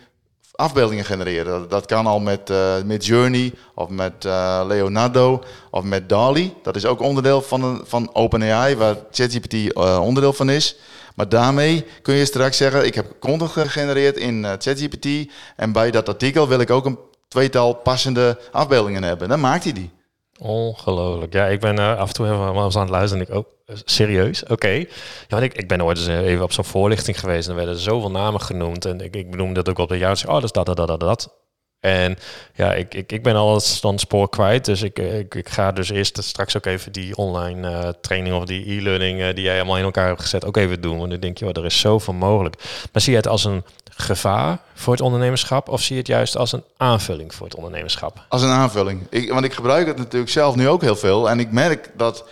afbeeldingen 0.52 1.06
genereren. 1.06 1.70
Dat, 1.70 1.86
kan 1.86 2.06
al 2.06 2.20
met, 2.20 2.50
uh, 2.50 2.74
met 2.86 3.06
Journey 3.06 3.54
of 3.76 3.90
met 3.90 4.26
uh, 4.26 4.62
Leonardo 4.68 5.44
of 5.72 5.84
met 5.84 6.10
DALI. 6.10 6.54
Dat 6.64 6.76
is 6.76 6.86
ook 6.86 7.02
onderdeel 7.02 7.42
van, 7.42 7.82
van 7.86 8.10
OpenAI, 8.14 8.76
waar 8.76 8.96
ChatGPT 9.12 9.74
onderdeel 10.00 10.34
van 10.34 10.50
is. 10.50 10.76
Maar 11.20 11.30
daarmee 11.30 11.86
kun 12.02 12.16
je 12.16 12.26
straks 12.26 12.58
zeggen, 12.58 12.86
ik 12.86 12.96
heb 12.96 13.16
content 13.20 13.52
gegenereerd 13.52 14.18
in 14.18 14.44
ChatGPT 14.44 15.32
en 15.56 15.72
bij 15.72 15.92
dat 15.92 16.10
artikel 16.10 16.48
wil 16.48 16.60
ik 16.60 16.70
ook 16.70 16.86
een 16.86 17.00
tweetal 17.28 17.74
passende 17.74 18.40
afbeeldingen 18.52 19.04
hebben. 19.04 19.30
Dan 19.30 19.40
maakt 19.40 19.64
hij 19.64 19.74
die. 19.74 19.90
Ongelooflijk. 20.38 21.34
Ja, 21.34 21.46
ik 21.46 21.60
ben 21.60 21.80
uh, 21.80 21.98
af 21.98 22.08
en 22.08 22.14
toe 22.14 22.26
even 22.26 22.40
aan 22.40 22.64
het 22.64 22.90
luisteren 22.90 23.26
en 23.26 23.32
ik 23.32 23.38
ook, 23.38 23.48
oh, 23.68 23.76
serieus? 23.86 24.46
Oké. 24.46 24.86
Ja, 25.28 25.40
ik, 25.40 25.54
ik 25.54 25.68
ben 25.68 25.84
ooit 25.84 25.98
eens 25.98 26.08
even 26.08 26.44
op 26.44 26.52
zo'n 26.52 26.64
voorlichting 26.64 27.20
geweest 27.20 27.46
en 27.46 27.52
er 27.52 27.58
werden 27.58 27.78
zoveel 27.78 28.12
namen 28.12 28.42
genoemd. 28.42 28.86
En 28.86 29.02
ik, 29.02 29.16
ik 29.16 29.32
benoemde 29.32 29.54
dat 29.54 29.70
ook 29.70 29.78
op 29.78 29.90
de 29.90 29.98
juiste. 29.98 30.28
Oh, 30.28 30.34
dat 30.34 30.44
is 30.44 30.52
dat, 30.52 30.66
dat, 30.66 30.88
dat, 30.88 31.00
dat. 31.00 31.39
En 31.80 32.18
ja, 32.54 32.74
ik, 32.74 32.94
ik, 32.94 33.12
ik 33.12 33.24
ben 33.24 33.36
alles 33.36 33.82
dan 33.82 34.00
spoor 34.00 34.30
kwijt. 34.30 34.66
Dus 34.66 34.82
ik, 34.82 35.00
ik, 35.00 35.36
ik 35.36 35.50
ga 35.50 35.72
dus 35.72 35.90
eerst 35.90 36.24
straks 36.24 36.58
ook 36.58 36.66
even 36.66 36.92
die 36.92 37.16
online 37.16 37.70
uh, 37.70 37.90
training 38.02 38.36
of 38.36 38.46
die 38.46 38.72
e-learning 38.72 39.20
uh, 39.20 39.28
die 39.34 39.44
jij 39.44 39.56
allemaal 39.56 39.78
in 39.78 39.84
elkaar 39.84 40.08
hebt 40.08 40.22
gezet 40.22 40.46
ook 40.46 40.58
even 40.58 40.82
doen. 40.82 40.98
Want 40.98 41.10
dan 41.10 41.20
denk 41.20 41.38
je, 41.38 41.54
er 41.54 41.66
is 41.66 41.80
zoveel 41.80 42.14
mogelijk. 42.14 42.56
Maar 42.92 43.02
zie 43.02 43.12
je 43.12 43.18
het 43.18 43.28
als 43.28 43.44
een 43.44 43.64
gevaar 43.90 44.60
voor 44.74 44.94
het 44.94 45.02
ondernemerschap 45.02 45.70
of 45.70 45.82
zie 45.82 45.96
je 45.96 46.02
het 46.02 46.08
juist 46.08 46.38
als 46.38 46.52
een 46.52 46.64
aanvulling 46.78 47.36
voor 47.36 47.46
het 47.46 47.56
ondernemerschap? 47.56 48.26
Als 48.30 48.42
een 48.42 48.50
aanvulling. 48.50 49.08
Ik, 49.10 49.32
want 49.32 49.46
ik 49.46 49.54
gebruik 49.54 49.88
het 49.88 49.98
natuurlijk 49.98 50.32
zelf 50.32 50.56
nu 50.56 50.68
ook 50.68 50.82
heel 50.82 50.96
veel. 50.96 51.30
En 51.30 51.40
ik 51.40 51.52
merk 51.52 51.92
dat 51.96 52.26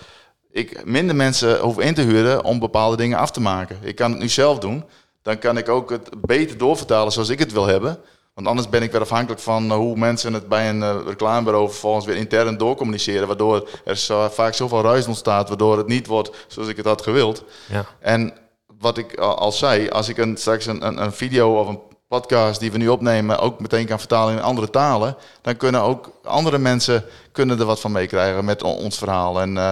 ik 0.51 0.85
minder 0.85 1.15
mensen 1.15 1.59
hoef 1.59 1.79
in 1.79 1.93
te 1.93 2.01
huren 2.01 2.43
om 2.43 2.59
bepaalde 2.59 2.97
dingen 2.97 3.17
af 3.17 3.31
te 3.31 3.41
maken. 3.41 3.77
Ik 3.81 3.95
kan 3.95 4.11
het 4.11 4.19
nu 4.19 4.29
zelf 4.29 4.59
doen. 4.59 4.83
Dan 5.21 5.39
kan 5.39 5.57
ik 5.57 5.69
ook 5.69 5.89
het 5.89 6.09
beter 6.21 6.57
doorvertalen 6.57 7.11
zoals 7.11 7.29
ik 7.29 7.39
het 7.39 7.51
wil 7.51 7.65
hebben. 7.65 7.99
Want 8.37 8.49
anders 8.49 8.69
ben 8.69 8.81
ik 8.81 8.91
weer 8.91 9.01
afhankelijk 9.01 9.41
van 9.41 9.71
eh, 9.71 9.75
hoe 9.75 9.97
mensen 9.97 10.33
het 10.33 10.47
bij 10.47 10.69
een 10.69 10.79
uh, 10.79 10.95
reclamebureau 11.05 11.69
vervolgens 11.69 12.05
weer 12.05 12.15
intern 12.15 12.57
doorcommuniceren. 12.57 13.27
Waardoor 13.27 13.69
er 13.85 13.97
zo, 13.97 14.27
vaak 14.31 14.53
zoveel 14.53 14.81
ruis 14.81 15.07
ontstaat, 15.07 15.47
waardoor 15.47 15.77
het 15.77 15.87
niet 15.87 16.07
wordt 16.07 16.45
zoals 16.47 16.69
ik 16.69 16.77
het 16.77 16.85
had 16.85 17.01
gewild. 17.01 17.43
Ja. 17.65 17.85
En 17.99 18.33
wat 18.79 18.97
ik 18.97 19.17
al 19.17 19.51
zei, 19.51 19.89
als 19.89 20.09
ik 20.09 20.17
een, 20.17 20.37
straks 20.37 20.65
een, 20.65 20.85
een, 20.85 21.01
een, 21.03 21.11
video 21.11 21.59
of 21.59 21.67
een 21.67 21.79
podcast 22.07 22.59
die 22.59 22.71
we 22.71 22.77
nu 22.77 22.87
opnemen 22.87 23.39
ook 23.39 23.59
meteen 23.59 23.85
kan 23.85 23.99
vertalen 23.99 24.33
in 24.33 24.41
andere 24.41 24.69
talen, 24.69 25.15
dan 25.41 25.57
kunnen 25.57 25.81
ook 25.81 26.11
andere 26.23 26.57
mensen 26.57 27.03
kunnen 27.31 27.59
er 27.59 27.65
wat 27.65 27.79
van 27.79 27.91
meekrijgen 27.91 28.45
met 28.45 28.63
ons 28.63 28.97
verhaal. 28.97 29.41
En 29.41 29.55
uh, 29.55 29.71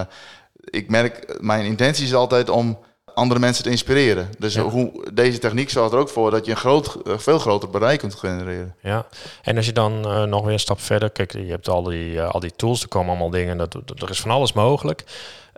ik 0.63 0.89
merk, 0.89 1.37
mijn 1.41 1.65
intentie 1.65 2.05
is 2.05 2.13
altijd 2.13 2.49
om 2.49 2.77
andere 3.15 3.39
mensen 3.39 3.63
te 3.63 3.69
inspireren. 3.69 4.29
Dus 4.37 4.57
hoe, 4.57 5.11
deze 5.13 5.37
techniek 5.37 5.69
zorgt 5.69 5.93
er 5.93 5.99
ook 5.99 6.09
voor 6.09 6.31
dat 6.31 6.45
je 6.45 6.51
een 6.51 6.57
groot, 6.57 6.97
veel 7.05 7.39
groter 7.39 7.69
bereik 7.69 7.99
kunt 7.99 8.15
genereren. 8.15 8.75
Ja, 8.81 9.07
en 9.41 9.55
als 9.55 9.65
je 9.65 9.71
dan 9.71 10.11
uh, 10.11 10.23
nog 10.23 10.43
weer 10.43 10.53
een 10.53 10.59
stap 10.59 10.81
verder, 10.81 11.09
kijk, 11.09 11.31
je 11.31 11.45
hebt 11.45 11.69
al 11.69 11.83
die, 11.83 12.11
uh, 12.11 12.29
al 12.29 12.39
die 12.39 12.55
tools, 12.55 12.81
er 12.81 12.87
komen 12.87 13.09
allemaal 13.09 13.29
dingen, 13.29 13.57
dat, 13.57 13.71
dat, 13.71 14.01
er 14.01 14.09
is 14.09 14.19
van 14.19 14.31
alles 14.31 14.53
mogelijk. 14.53 15.03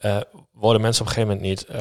Uh, 0.05 0.17
worden 0.53 0.81
mensen 0.81 1.01
op 1.01 1.07
een 1.07 1.13
gegeven 1.13 1.35
moment 1.35 1.57
niet 1.57 1.77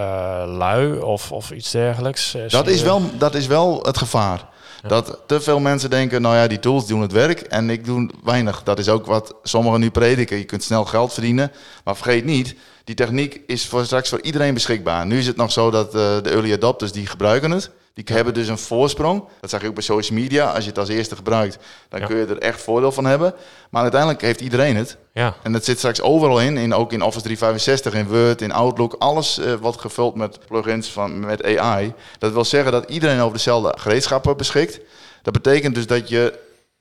lui 0.57 0.99
of, 0.99 1.33
of 1.33 1.51
iets 1.51 1.71
dergelijks? 1.71 2.37
dat, 2.49 2.67
is 2.67 2.83
wel, 2.83 3.03
dat 3.19 3.35
is 3.35 3.47
wel 3.47 3.83
het 3.83 3.99
gevaar. 3.99 4.49
Dat 4.83 5.19
te 5.27 5.41
veel 5.41 5.61
mensen 5.61 5.91
denken, 5.91 6.23
nou 6.23 6.37
ja, 6.37 6.47
die 6.47 6.59
tools 6.59 6.87
doen 6.87 7.01
het 7.01 7.13
werk 7.13 7.41
en 7.41 7.71
ik 7.71 7.85
doe 7.85 8.11
weinig. 8.25 8.63
Dat 8.63 8.79
is 8.79 8.89
ook 8.89 9.07
wat 9.07 9.35
sommigen 9.43 9.81
nu 9.81 9.91
prediken. 9.91 10.37
Je 10.37 10.45
kunt 10.45 10.63
snel 10.63 10.85
geld 10.85 11.13
verdienen, 11.13 11.53
maar 11.85 11.97
vergeet 11.97 12.25
niet, 12.25 12.55
die 12.85 12.95
techniek 12.95 13.41
is 13.47 13.67
voor 13.67 13.85
straks 13.85 14.09
voor 14.09 14.21
iedereen 14.21 14.55
beschikbaar. 14.55 15.07
Nu 15.07 15.19
is 15.19 15.27
het 15.27 15.37
nog 15.37 15.53
zo 15.53 15.71
dat 15.71 15.87
uh, 15.87 15.93
de 16.23 16.31
early 16.31 16.53
adopters 16.53 16.93
die 16.93 17.07
gebruiken 17.07 17.51
het. 17.51 17.71
Die 18.05 18.17
hebben 18.17 18.35
dus 18.35 18.49
een 18.49 18.59
voorsprong. 18.59 19.25
Dat 19.41 19.51
zag 19.51 19.61
je 19.61 19.69
ook 19.69 19.75
bij 19.75 19.83
social 19.83 20.19
media. 20.19 20.53
Als 20.53 20.63
je 20.65 20.69
het 20.71 20.79
als 20.79 20.89
eerste 20.89 21.17
gebruikt, 21.17 21.59
dan 21.89 22.01
kun 22.01 22.17
je 22.17 22.27
er 22.27 22.39
echt 22.39 22.63
voordeel 22.63 22.93
van 22.93 23.05
hebben. 23.05 23.35
Maar 23.71 23.83
uiteindelijk 23.83 24.21
heeft 24.21 24.41
iedereen 24.41 24.77
het. 24.77 24.97
Ja. 25.13 25.35
En 25.43 25.53
dat 25.53 25.65
zit 25.65 25.79
straks 25.79 26.01
overal 26.01 26.41
in, 26.41 26.57
in. 26.57 26.75
Ook 26.75 26.93
in 26.93 27.03
Office 27.03 27.23
365, 27.23 27.95
in 27.95 28.07
Word, 28.07 28.43
in 28.43 28.53
Outlook. 28.53 28.95
Alles 28.99 29.39
uh, 29.39 29.55
wat 29.55 29.81
gevuld 29.81 30.15
met 30.15 30.47
plugins 30.47 30.89
van, 30.89 31.21
met 31.21 31.59
AI. 31.59 31.95
Dat 32.19 32.33
wil 32.33 32.45
zeggen 32.45 32.73
dat 32.73 32.91
iedereen 32.91 33.21
over 33.21 33.33
dezelfde 33.33 33.75
gereedschappen 33.79 34.37
beschikt. 34.37 34.81
Dat 35.23 35.33
betekent 35.33 35.75
dus 35.75 35.87
dat 35.87 36.09
je 36.09 36.39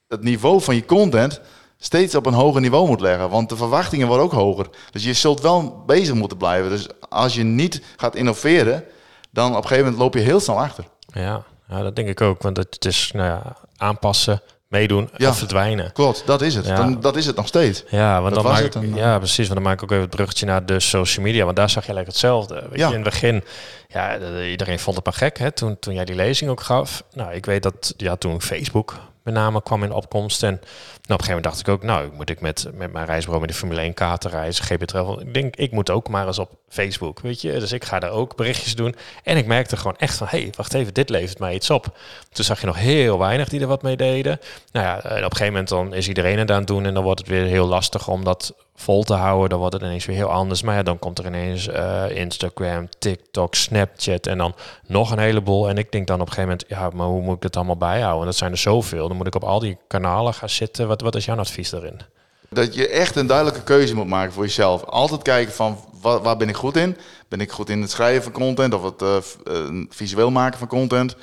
het 0.07 0.23
niveau 0.23 0.61
van 0.61 0.75
je 0.75 0.85
content 0.85 1.41
steeds 1.77 2.15
op 2.15 2.25
een 2.25 2.33
hoger 2.33 2.61
niveau 2.61 2.87
moet 2.87 3.01
leggen. 3.01 3.29
Want 3.29 3.49
de 3.49 3.55
verwachtingen 3.55 4.07
worden 4.07 4.25
ook 4.25 4.31
hoger. 4.31 4.67
Dus 4.91 5.03
je 5.03 5.13
zult 5.13 5.41
wel 5.41 5.83
bezig 5.85 6.13
moeten 6.13 6.37
blijven. 6.37 6.69
Dus 6.69 6.87
als 7.09 7.35
je 7.35 7.43
niet 7.43 7.81
gaat 7.95 8.15
innoveren, 8.15 8.83
dan 9.31 9.49
op 9.49 9.55
een 9.55 9.61
gegeven 9.61 9.83
moment 9.83 10.01
loop 10.01 10.13
je 10.13 10.19
heel 10.19 10.39
snel 10.39 10.59
achter. 10.59 10.85
Ja, 11.19 11.43
ja 11.67 11.81
dat 11.81 11.95
denk 11.95 12.07
ik 12.07 12.21
ook. 12.21 12.41
Want 12.41 12.57
het 12.57 12.85
is 12.85 13.11
nou 13.13 13.27
ja, 13.27 13.55
aanpassen, 13.77 14.41
meedoen 14.67 15.09
ja, 15.17 15.29
of 15.29 15.37
verdwijnen. 15.37 15.91
Klopt, 15.91 16.23
dat 16.25 16.41
is 16.41 16.55
het. 16.55 16.65
Ja. 16.65 16.75
Dan, 16.75 17.01
dat 17.01 17.15
is 17.15 17.25
het 17.25 17.35
nog 17.35 17.47
steeds. 17.47 17.83
Ja, 17.89 18.21
want 18.21 18.35
dan 18.35 18.43
maak 18.43 18.59
ik, 18.59 18.71
dan, 18.71 18.95
ja, 18.95 19.17
precies. 19.17 19.47
Want 19.47 19.59
dan 19.59 19.63
maak 19.63 19.77
ik 19.77 19.83
ook 19.83 19.91
even 19.91 20.01
het 20.01 20.15
bruggetje 20.15 20.45
naar 20.45 20.65
de 20.65 20.79
social 20.79 21.25
media. 21.25 21.45
Want 21.45 21.55
daar 21.55 21.69
zag 21.69 21.85
je 21.85 21.93
eigenlijk 21.93 22.07
hetzelfde. 22.07 22.67
Weet 22.69 22.79
ja. 22.79 22.87
je, 22.87 22.95
in 22.95 23.01
het 23.01 23.09
begin, 23.09 23.43
ja, 23.87 24.17
iedereen 24.43 24.79
vond 24.79 24.95
het 24.95 25.05
maar 25.05 25.13
gek. 25.13 25.37
Hè? 25.37 25.51
Toen, 25.51 25.79
toen 25.79 25.93
jij 25.93 26.05
die 26.05 26.15
lezing 26.15 26.49
ook 26.49 26.61
gaf. 26.61 27.03
Nou, 27.13 27.33
ik 27.33 27.45
weet 27.45 27.63
dat 27.63 27.93
ja, 27.97 28.15
toen 28.15 28.41
Facebook 28.41 28.95
met 29.25 29.33
name 29.33 29.63
kwam 29.63 29.83
in 29.83 29.91
opkomst. 29.91 30.43
En 30.43 30.49
nou, 30.49 30.61
op 30.61 30.69
een 31.01 31.07
gegeven 31.07 31.27
moment 31.27 31.43
dacht 31.43 31.59
ik 31.59 31.67
ook, 31.67 31.83
nou, 31.83 32.09
moet 32.13 32.29
ik 32.29 32.41
met, 32.41 32.67
met 32.73 32.93
mijn 32.93 33.05
reisbureau 33.05 33.45
met 33.45 33.49
de 33.49 33.59
Formule 33.59 33.81
1 33.81 33.93
kaarten 33.93 34.29
reizen, 34.29 34.65
GP 34.65 34.83
Travel. 34.83 35.21
Ik 35.21 35.33
denk, 35.33 35.55
ik 35.55 35.71
moet 35.71 35.89
ook 35.89 36.09
maar 36.09 36.27
eens 36.27 36.39
op 36.39 36.51
Facebook, 36.69 37.19
weet 37.19 37.41
je. 37.41 37.59
Dus 37.59 37.71
ik 37.71 37.85
ga 37.85 37.99
daar 37.99 38.11
ook 38.11 38.35
berichtjes 38.35 38.75
doen. 38.75 38.95
En 39.23 39.37
ik 39.37 39.45
merkte 39.45 39.77
gewoon 39.77 39.97
echt 39.97 40.17
van, 40.17 40.27
hé, 40.29 40.41
hey, 40.41 40.53
wacht 40.55 40.73
even, 40.73 40.93
dit 40.93 41.09
levert 41.09 41.39
mij 41.39 41.53
iets 41.53 41.69
op. 41.69 41.97
Toen 42.31 42.45
zag 42.45 42.59
je 42.59 42.65
nog 42.65 42.77
heel 42.77 43.19
weinig 43.19 43.49
die 43.49 43.61
er 43.61 43.67
wat 43.67 43.81
mee 43.81 43.97
deden. 43.97 44.39
Nou 44.71 44.85
ja, 44.85 44.97
op 44.97 45.05
een 45.05 45.19
gegeven 45.19 45.45
moment 45.45 45.69
dan 45.69 45.93
is 45.93 46.07
iedereen 46.07 46.39
het 46.39 46.51
aan 46.51 46.57
het 46.57 46.67
doen 46.67 46.85
en 46.85 46.93
dan 46.93 47.03
wordt 47.03 47.19
het 47.19 47.29
weer 47.29 47.45
heel 47.45 47.65
lastig 47.65 48.07
om 48.07 48.23
dat 48.23 48.53
vol 48.75 49.03
te 49.03 49.13
houden, 49.13 49.49
dan 49.49 49.59
wordt 49.59 49.73
het 49.73 49.83
ineens 49.83 50.05
weer 50.05 50.15
heel 50.15 50.31
anders. 50.31 50.61
Maar 50.61 50.75
ja, 50.75 50.83
dan 50.83 50.99
komt 50.99 51.19
er 51.19 51.25
ineens 51.25 51.67
uh, 51.67 52.09
Instagram, 52.09 52.89
TikTok, 52.99 53.55
Snapchat 53.55 54.27
en 54.27 54.37
dan 54.37 54.55
nog 54.85 55.11
een 55.11 55.19
heleboel. 55.19 55.69
En 55.69 55.77
ik 55.77 55.91
denk 55.91 56.07
dan 56.07 56.21
op 56.21 56.27
een 56.27 56.33
gegeven 56.33 56.49
moment, 56.49 56.69
ja, 56.69 56.89
maar 56.97 57.07
hoe 57.07 57.21
moet 57.21 57.35
ik 57.35 57.41
dat 57.41 57.55
allemaal 57.55 57.77
bijhouden? 57.77 58.25
Dat 58.25 58.35
zijn 58.35 58.51
er 58.51 58.57
zoveel. 58.57 59.07
Dan 59.07 59.17
moet 59.17 59.27
ik 59.27 59.35
op 59.35 59.43
al 59.43 59.59
die 59.59 59.77
kanalen 59.87 60.33
gaan 60.33 60.49
zitten. 60.49 60.87
Wat, 60.87 61.01
wat 61.01 61.15
is 61.15 61.25
jouw 61.25 61.37
advies 61.37 61.69
daarin? 61.69 62.01
Dat 62.49 62.75
je 62.75 62.87
echt 62.87 63.15
een 63.15 63.27
duidelijke 63.27 63.63
keuze 63.63 63.95
moet 63.95 64.07
maken 64.07 64.33
voor 64.33 64.43
jezelf. 64.43 64.83
Altijd 64.83 65.21
kijken 65.21 65.53
van 65.53 65.77
waar, 66.01 66.21
waar 66.21 66.37
ben 66.37 66.49
ik 66.49 66.55
goed 66.55 66.77
in? 66.77 66.97
Ben 67.27 67.39
ik 67.39 67.51
goed 67.51 67.69
in 67.69 67.81
het 67.81 67.91
schrijven 67.91 68.23
van 68.23 68.31
content 68.31 68.73
of 68.73 68.83
het 68.83 69.01
uh, 69.01 69.83
visueel 69.89 70.31
maken 70.31 70.59
van 70.59 70.67
content? 70.67 71.15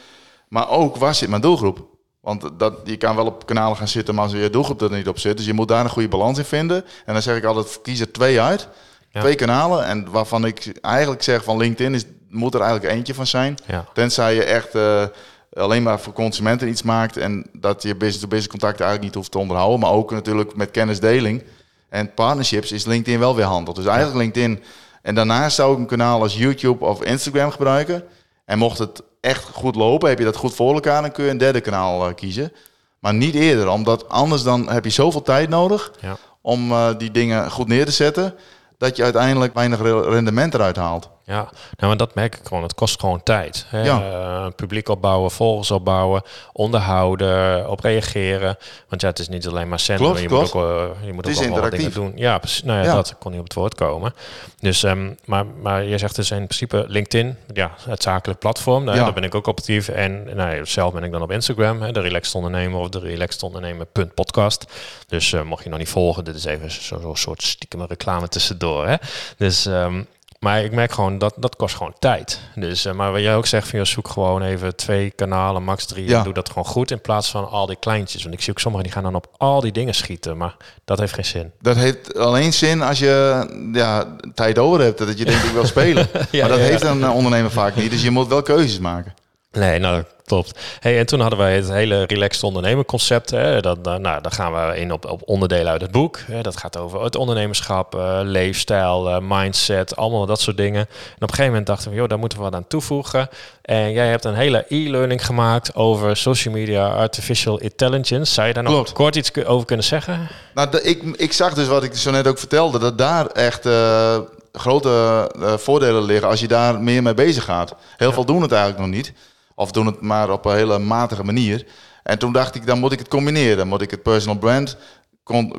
Maar 0.48 0.68
ook 0.68 0.96
waar 0.96 1.14
zit 1.14 1.28
mijn 1.28 1.42
doelgroep? 1.42 1.90
Want 2.20 2.50
dat, 2.58 2.74
je 2.84 2.96
kan 2.96 3.16
wel 3.16 3.26
op 3.26 3.46
kanalen 3.46 3.76
gaan 3.76 3.88
zitten, 3.88 4.14
maar 4.14 4.24
als 4.24 4.32
je 4.32 4.50
doelgroep 4.50 4.80
er 4.80 4.90
niet 4.90 5.08
op 5.08 5.18
zit. 5.18 5.36
Dus 5.36 5.46
je 5.46 5.52
moet 5.52 5.68
daar 5.68 5.84
een 5.84 5.90
goede 5.90 6.08
balans 6.08 6.38
in 6.38 6.44
vinden. 6.44 6.84
En 7.04 7.12
dan 7.12 7.22
zeg 7.22 7.36
ik 7.36 7.44
altijd, 7.44 7.80
kies 7.82 8.00
er 8.00 8.12
twee 8.12 8.40
uit. 8.40 8.68
Twee 9.12 9.34
kanalen. 9.34 9.84
En 9.84 10.10
waarvan 10.10 10.44
ik 10.44 10.78
eigenlijk 10.80 11.22
zeg 11.22 11.44
van 11.44 11.56
LinkedIn 11.56 11.94
is, 11.94 12.04
moet 12.28 12.54
er 12.54 12.60
eigenlijk 12.60 12.94
eentje 12.94 13.14
van 13.14 13.26
zijn. 13.26 13.54
Ja. 13.66 13.84
Tenzij 13.92 14.34
je 14.34 14.44
echt 14.44 14.74
uh, 14.74 15.04
alleen 15.52 15.82
maar 15.82 16.00
voor 16.00 16.12
consumenten 16.12 16.68
iets 16.68 16.82
maakt. 16.82 17.16
En 17.16 17.46
dat 17.52 17.82
je 17.82 17.96
business-to-business 17.96 18.48
contacten 18.50 18.84
eigenlijk 18.84 19.04
niet 19.04 19.14
hoeft 19.14 19.30
te 19.30 19.38
onderhouden. 19.38 19.80
Maar 19.80 19.90
ook 19.90 20.10
natuurlijk 20.10 20.56
met 20.56 20.70
kennisdeling 20.70 21.42
en 21.88 22.14
partnerships 22.14 22.72
is 22.72 22.84
LinkedIn 22.84 23.18
wel 23.18 23.36
weer 23.36 23.44
handig. 23.44 23.74
Dus 23.74 23.86
eigenlijk 23.86 24.18
LinkedIn. 24.18 24.62
En 25.02 25.14
daarnaast 25.14 25.56
zou 25.56 25.72
ik 25.72 25.78
een 25.78 25.86
kanaal 25.86 26.22
als 26.22 26.36
YouTube 26.36 26.84
of 26.84 27.02
Instagram 27.02 27.50
gebruiken. 27.50 28.04
En 28.44 28.58
mocht 28.58 28.78
het 28.78 29.02
echt 29.20 29.44
goed 29.44 29.74
lopen, 29.74 30.08
heb 30.08 30.18
je 30.18 30.24
dat 30.24 30.36
goed 30.36 30.54
voor 30.54 30.74
elkaar, 30.74 31.02
dan 31.02 31.12
kun 31.12 31.24
je 31.24 31.30
een 31.30 31.38
derde 31.38 31.60
kanaal 31.60 32.08
uh, 32.08 32.14
kiezen. 32.14 32.52
Maar 32.98 33.14
niet 33.14 33.34
eerder, 33.34 33.68
omdat 33.68 34.08
anders 34.08 34.42
dan 34.42 34.70
heb 34.70 34.84
je 34.84 34.90
zoveel 34.90 35.22
tijd 35.22 35.48
nodig 35.48 35.92
ja. 36.00 36.16
om 36.40 36.70
uh, 36.70 36.88
die 36.98 37.10
dingen 37.10 37.50
goed 37.50 37.68
neer 37.68 37.84
te 37.84 37.92
zetten, 37.92 38.34
dat 38.78 38.96
je 38.96 39.02
uiteindelijk 39.02 39.54
weinig 39.54 39.80
rendement 39.82 40.54
eruit 40.54 40.76
haalt. 40.76 41.10
Ja, 41.24 41.34
nou, 41.34 41.50
maar 41.76 41.96
dat 41.96 42.14
merk 42.14 42.34
ik 42.34 42.46
gewoon. 42.46 42.62
Het 42.62 42.74
kost 42.74 43.00
gewoon 43.00 43.22
tijd. 43.22 43.66
Hè? 43.68 43.84
Ja. 43.84 44.00
Uh, 44.00 44.46
publiek 44.56 44.88
opbouwen, 44.88 45.30
volgers 45.30 45.70
opbouwen, 45.70 46.22
onderhouden, 46.52 47.68
op 47.70 47.80
reageren. 47.80 48.56
Want 48.88 49.00
ja, 49.00 49.08
het 49.08 49.18
is 49.18 49.28
niet 49.28 49.46
alleen 49.46 49.68
maar 49.68 49.80
centen, 49.80 50.10
maar 50.10 50.20
je 50.20 50.28
moet 50.28 50.54
ook, 50.54 50.64
uh, 50.64 50.88
je 51.04 51.12
moet 51.12 51.26
ook 51.26 51.60
wel 51.60 51.70
dingen 51.70 51.92
doen. 51.92 52.12
Ja, 52.14 52.40
nou 52.64 52.78
ja, 52.78 52.84
ja, 52.84 52.94
dat 52.94 53.16
kon 53.18 53.30
niet 53.30 53.40
op 53.40 53.46
het 53.46 53.54
woord 53.54 53.74
komen. 53.74 54.14
Dus, 54.60 54.82
um, 54.82 55.16
maar, 55.24 55.46
maar 55.46 55.84
je 55.84 55.98
zegt 55.98 56.16
dus 56.16 56.30
in 56.30 56.36
principe 56.36 56.84
LinkedIn, 56.88 57.36
ja, 57.52 57.74
het 57.88 58.02
zakelijk 58.02 58.40
platform. 58.40 58.86
Daar, 58.86 58.96
ja. 58.96 59.04
daar 59.04 59.12
ben 59.12 59.24
ik 59.24 59.34
ook 59.34 59.46
op 59.46 59.58
actief. 59.58 59.88
En 59.88 60.36
nou, 60.36 60.66
zelf 60.66 60.92
ben 60.92 61.04
ik 61.04 61.12
dan 61.12 61.22
op 61.22 61.30
Instagram, 61.30 61.82
hè, 61.82 61.92
de 61.92 62.00
Relaxed 62.00 62.34
Ondernemer 62.34 62.80
of 62.80 62.88
de 62.88 62.98
Relaxed 62.98 63.42
Ondernemer 63.42 63.86
podcast. 64.14 64.64
Dus 65.06 65.32
uh, 65.32 65.42
mocht 65.42 65.64
je 65.64 65.70
nog 65.70 65.78
niet 65.78 65.88
volgen, 65.88 66.24
dit 66.24 66.34
is 66.34 66.44
even 66.44 66.70
zo'n 66.70 67.00
zo 67.00 67.14
soort 67.14 67.42
stiekem 67.42 67.82
reclame 67.82 68.28
tussendoor. 68.28 68.86
Hè? 68.86 68.96
Dus 69.36 69.66
um, 69.66 70.06
Maar 70.42 70.64
ik 70.64 70.72
merk 70.72 70.92
gewoon 70.92 71.18
dat 71.18 71.34
dat 71.36 71.56
kost 71.56 71.74
gewoon 71.76 71.94
tijd. 71.98 72.40
Dus, 72.54 72.86
uh, 72.86 72.92
maar 72.92 73.12
wat 73.12 73.20
jij 73.20 73.36
ook 73.36 73.46
zegt, 73.46 73.68
van, 73.68 73.78
je 73.78 73.84
zoek 73.84 74.08
gewoon 74.08 74.42
even 74.42 74.76
twee 74.76 75.10
kanalen, 75.10 75.62
max 75.62 75.86
drie. 75.86 76.08
Ja. 76.08 76.18
En 76.18 76.24
doe 76.24 76.32
dat 76.32 76.48
gewoon 76.48 76.64
goed 76.64 76.90
in 76.90 77.00
plaats 77.00 77.30
van 77.30 77.48
al 77.48 77.66
die 77.66 77.76
kleintjes. 77.76 78.22
Want 78.22 78.34
ik 78.34 78.40
zie 78.40 78.52
ook 78.52 78.58
sommigen 78.58 78.86
die 78.86 78.94
gaan 78.94 79.02
dan 79.02 79.14
op 79.14 79.26
al 79.36 79.60
die 79.60 79.72
dingen 79.72 79.94
schieten. 79.94 80.36
Maar 80.36 80.56
dat 80.84 80.98
heeft 80.98 81.12
geen 81.12 81.24
zin. 81.24 81.52
Dat 81.60 81.76
heeft 81.76 82.18
alleen 82.18 82.52
zin 82.52 82.82
als 82.82 82.98
je 82.98 83.46
ja, 83.72 84.16
tijd 84.34 84.58
over 84.58 84.80
hebt. 84.80 84.98
Dat 84.98 85.18
je 85.18 85.24
denkt, 85.24 85.44
ik 85.44 85.50
wil 85.50 85.66
spelen. 85.66 86.08
Ja, 86.30 86.40
maar 86.40 86.48
dat 86.48 86.58
ja, 86.58 86.64
heeft 86.64 86.82
een 86.82 87.02
eh, 87.02 87.14
ondernemer 87.14 87.50
vaak 87.50 87.76
niet. 87.76 87.90
Dus 87.90 88.02
je 88.02 88.10
moet 88.10 88.28
wel 88.28 88.42
keuzes 88.42 88.78
maken. 88.78 89.14
Nee, 89.52 89.78
nou 89.78 89.96
dat 89.96 90.06
klopt. 90.24 90.58
Hey, 90.80 90.98
en 90.98 91.06
toen 91.06 91.20
hadden 91.20 91.38
wij 91.38 91.54
het 91.56 91.68
hele 91.70 92.02
relaxed 92.02 92.42
ondernemen 92.42 92.84
concept. 92.84 93.30
Hè. 93.30 93.60
Dat, 93.60 93.82
nou, 93.84 94.00
daar 94.00 94.32
gaan 94.32 94.52
we 94.52 94.76
in 94.78 94.92
op, 94.92 95.10
op 95.10 95.22
onderdelen 95.24 95.72
uit 95.72 95.80
het 95.80 95.90
boek. 95.90 96.18
Hè. 96.26 96.40
Dat 96.42 96.56
gaat 96.56 96.76
over 96.76 97.02
het 97.02 97.16
ondernemerschap, 97.16 97.94
eh, 97.94 98.18
leefstijl, 98.22 99.08
eh, 99.08 99.16
mindset, 99.22 99.96
allemaal 99.96 100.26
dat 100.26 100.40
soort 100.40 100.56
dingen. 100.56 100.80
En 100.80 101.14
op 101.14 101.20
een 101.22 101.28
gegeven 101.28 101.46
moment 101.46 101.66
dachten 101.66 101.90
we, 101.90 101.96
joh, 101.96 102.08
daar 102.08 102.18
moeten 102.18 102.38
we 102.38 102.44
wat 102.44 102.54
aan 102.54 102.66
toevoegen. 102.66 103.28
En 103.62 103.92
jij 103.92 104.08
hebt 104.08 104.24
een 104.24 104.34
hele 104.34 104.64
e-learning 104.68 105.26
gemaakt 105.26 105.74
over 105.74 106.16
social 106.16 106.54
media, 106.54 106.88
artificial 106.88 107.58
intelligence. 107.58 108.32
Zou 108.32 108.46
je 108.46 108.52
daar 108.54 108.62
nog 108.62 108.72
Klopt. 108.72 108.92
kort 108.92 109.16
iets 109.16 109.44
over 109.44 109.66
kunnen 109.66 109.84
zeggen? 109.84 110.28
Nou, 110.54 110.70
de- 110.70 110.82
ik, 110.82 111.02
ik 111.02 111.32
zag 111.32 111.54
dus 111.54 111.66
wat 111.66 111.82
ik 111.82 111.94
zo 111.96 112.10
net 112.10 112.26
ook 112.26 112.38
vertelde. 112.38 112.78
Dat 112.78 112.98
daar 112.98 113.26
echt 113.26 113.66
eh, 113.66 114.18
grote 114.52 115.30
voordelen 115.58 116.02
liggen 116.02 116.28
als 116.28 116.40
je 116.40 116.48
daar 116.48 116.80
meer 116.80 117.02
mee 117.02 117.14
bezig 117.14 117.44
gaat. 117.44 117.74
Heel 117.96 118.12
veel 118.12 118.24
doen 118.24 118.42
het 118.42 118.52
eigenlijk 118.52 118.80
nog 118.84 118.94
niet. 118.96 119.12
Of 119.54 119.72
doen 119.72 119.86
het 119.86 120.00
maar 120.00 120.30
op 120.30 120.44
een 120.44 120.56
hele 120.56 120.78
matige 120.78 121.24
manier. 121.24 121.66
En 122.02 122.18
toen 122.18 122.32
dacht 122.32 122.54
ik, 122.54 122.66
dan 122.66 122.78
moet 122.78 122.92
ik 122.92 122.98
het 122.98 123.08
combineren. 123.08 123.56
Dan 123.56 123.68
moet 123.68 123.82
ik 123.82 123.90
het 123.90 124.02
personal 124.02 124.38
brand 124.38 124.76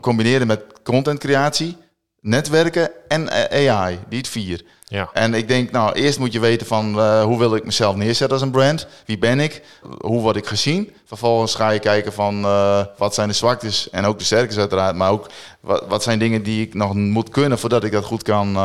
combineren 0.01 0.47
met 0.47 0.63
content 0.84 1.19
creatie, 1.19 1.77
netwerken 2.21 2.91
en 3.08 3.29
eh, 3.29 3.69
AI. 3.69 3.99
Die 4.10 4.17
het 4.17 4.27
vier. 4.27 4.63
Ja. 4.88 5.10
En 5.13 5.34
ik 5.34 5.47
denk, 5.47 5.71
nou, 5.71 5.93
eerst 5.93 6.19
moet 6.19 6.34
je 6.34 6.39
weten 6.39 6.67
van 6.67 6.99
eh, 6.99 7.23
hoe 7.23 7.39
wil 7.39 7.56
ik 7.56 7.65
mezelf 7.65 7.95
neerzetten 7.95 8.38
als 8.38 8.41
een 8.41 8.51
brand? 8.51 8.88
Wie 9.06 9.17
ben 9.17 9.39
ik? 9.39 9.63
Hoe 9.99 10.21
word 10.21 10.36
ik 10.36 10.45
gezien? 10.45 10.93
Vervolgens 11.06 11.56
ga 11.56 11.69
je 11.69 11.79
kijken 11.79 12.13
van 12.13 12.43
eh, 12.43 12.86
wat 12.97 13.13
zijn 13.13 13.27
de 13.27 13.34
zwaktes 13.34 13.89
en 13.89 14.06
ook 14.06 14.17
de 14.17 14.25
sterktes 14.25 14.58
uiteraard. 14.58 14.95
Maar 14.95 15.12
ook 15.12 15.29
wat, 15.60 15.84
wat 15.88 16.03
zijn 16.03 16.19
dingen 16.19 16.43
die 16.43 16.65
ik 16.65 16.73
nog 16.73 16.93
moet 16.93 17.29
kunnen 17.29 17.60
voordat 17.60 17.84
ik 17.84 17.91
dat 17.91 18.06
goed 18.06 18.23
kan 18.23 18.58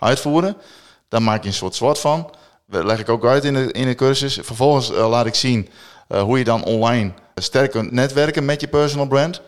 uitvoeren. 0.00 0.56
Daar 1.08 1.22
maak 1.22 1.42
je 1.42 1.48
een 1.48 1.54
soort 1.54 1.74
SWOT 1.74 1.98
van. 1.98 2.30
Leg 2.66 3.00
ik 3.00 3.08
ook 3.08 3.24
uit 3.24 3.44
in 3.44 3.54
de, 3.54 3.72
in 3.72 3.86
de 3.86 3.94
cursus. 3.94 4.38
Vervolgens 4.42 4.92
eh, 4.92 5.08
laat 5.08 5.26
ik 5.26 5.34
zien 5.34 5.68
eh, 6.08 6.22
hoe 6.22 6.38
je 6.38 6.44
dan 6.44 6.64
online 6.64 7.12
sterk 7.34 7.70
kunt 7.70 7.92
netwerken 7.92 8.44
met 8.44 8.60
je 8.60 8.68
personal 8.68 9.06
brand. 9.06 9.42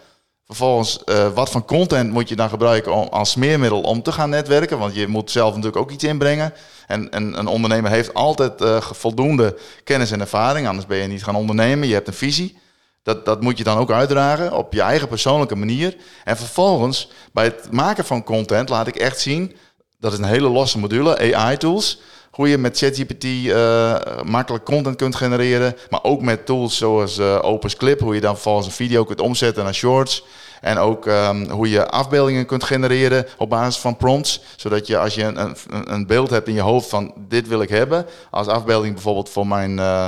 Vervolgens, 0.47 1.05
eh, 1.05 1.33
wat 1.33 1.51
voor 1.51 1.65
content 1.65 2.13
moet 2.13 2.29
je 2.29 2.37
dan 2.37 2.49
gebruiken 2.49 3.11
als 3.11 3.31
smeermiddel 3.31 3.81
om 3.81 4.03
te 4.03 4.13
gaan 4.13 4.31
netwerken? 4.31 4.79
Want 4.79 4.95
je 4.95 5.07
moet 5.07 5.31
zelf 5.31 5.49
natuurlijk 5.49 5.77
ook 5.83 5.91
iets 5.91 6.05
inbrengen. 6.05 6.53
En, 6.87 7.11
en 7.11 7.39
een 7.39 7.47
ondernemer 7.47 7.91
heeft 7.91 8.15
altijd 8.15 8.61
eh, 8.61 8.81
voldoende 8.81 9.59
kennis 9.85 10.11
en 10.11 10.21
ervaring, 10.21 10.67
anders 10.67 10.87
ben 10.87 10.99
je 10.99 11.07
niet 11.07 11.25
gaan 11.25 11.35
ondernemen. 11.35 11.89
Je 11.89 11.95
hebt 11.95 12.09
een 12.09 12.15
visie. 12.15 12.59
Dat, 13.03 13.25
dat 13.25 13.41
moet 13.41 13.59
je 13.59 13.65
dan 13.65 13.79
ook 13.79 13.91
uitdragen 13.91 14.53
op 14.53 14.73
je 14.73 14.81
eigen 14.81 15.09
persoonlijke 15.09 15.57
manier. 15.57 15.97
En 16.25 16.37
vervolgens, 16.37 17.11
bij 17.33 17.45
het 17.45 17.73
maken 17.73 18.05
van 18.05 18.25
content, 18.25 18.69
laat 18.69 18.87
ik 18.87 18.97
echt 18.97 19.21
zien, 19.21 19.57
dat 19.99 20.13
is 20.13 20.19
een 20.19 20.25
hele 20.25 20.49
losse 20.49 20.79
module, 20.79 21.35
AI-tools. 21.35 22.01
Hoe 22.37 22.49
je 22.49 22.59
met 22.59 22.79
ChatGPT 22.79 23.25
eh, 23.25 23.95
makkelijk 24.25 24.65
content 24.65 24.97
kunt 24.97 25.15
genereren. 25.17 25.77
Maar 25.91 26.01
ook 26.03 26.23
met 26.23 26.47
tools 26.47 26.77
zoals 26.77 27.21
Opus 27.21 27.77
Clip, 27.77 28.01
hoe 28.01 28.15
je 28.15 28.21
dan 28.21 28.35
vervolgens 28.35 28.67
een 28.67 28.73
video 28.73 29.05
kunt 29.05 29.21
omzetten 29.21 29.65
naar 29.65 29.75
shorts. 29.75 30.25
En 30.61 30.79
ook 30.79 31.07
ehm, 31.07 31.51
hoe 31.51 31.71
je 31.71 31.89
afbeeldingen 31.89 32.47
kunt 32.47 32.65
genereren 32.65 33.27
op 33.39 33.51
basis 33.51 33.77
van 33.81 33.97
prompts. 33.97 34.41
Zodat 34.57 34.87
je 34.87 34.99
als 34.99 35.15
je 35.15 35.23
een, 35.23 35.39
een, 35.69 35.93
een 35.93 36.07
beeld 36.07 36.31
hebt 36.31 36.49
in 36.49 36.55
je 36.55 36.61
hoofd 36.61 36.89
van 36.89 37.13
dit 37.29 37.49
wil 37.49 37.61
ik 37.61 37.69
hebben. 37.69 38.07
Als 38.31 38.47
afbeelding 38.47 38.95
bijvoorbeeld 38.95 39.29
voor 39.29 39.47
mijn 39.47 39.79
eh, 39.79 40.07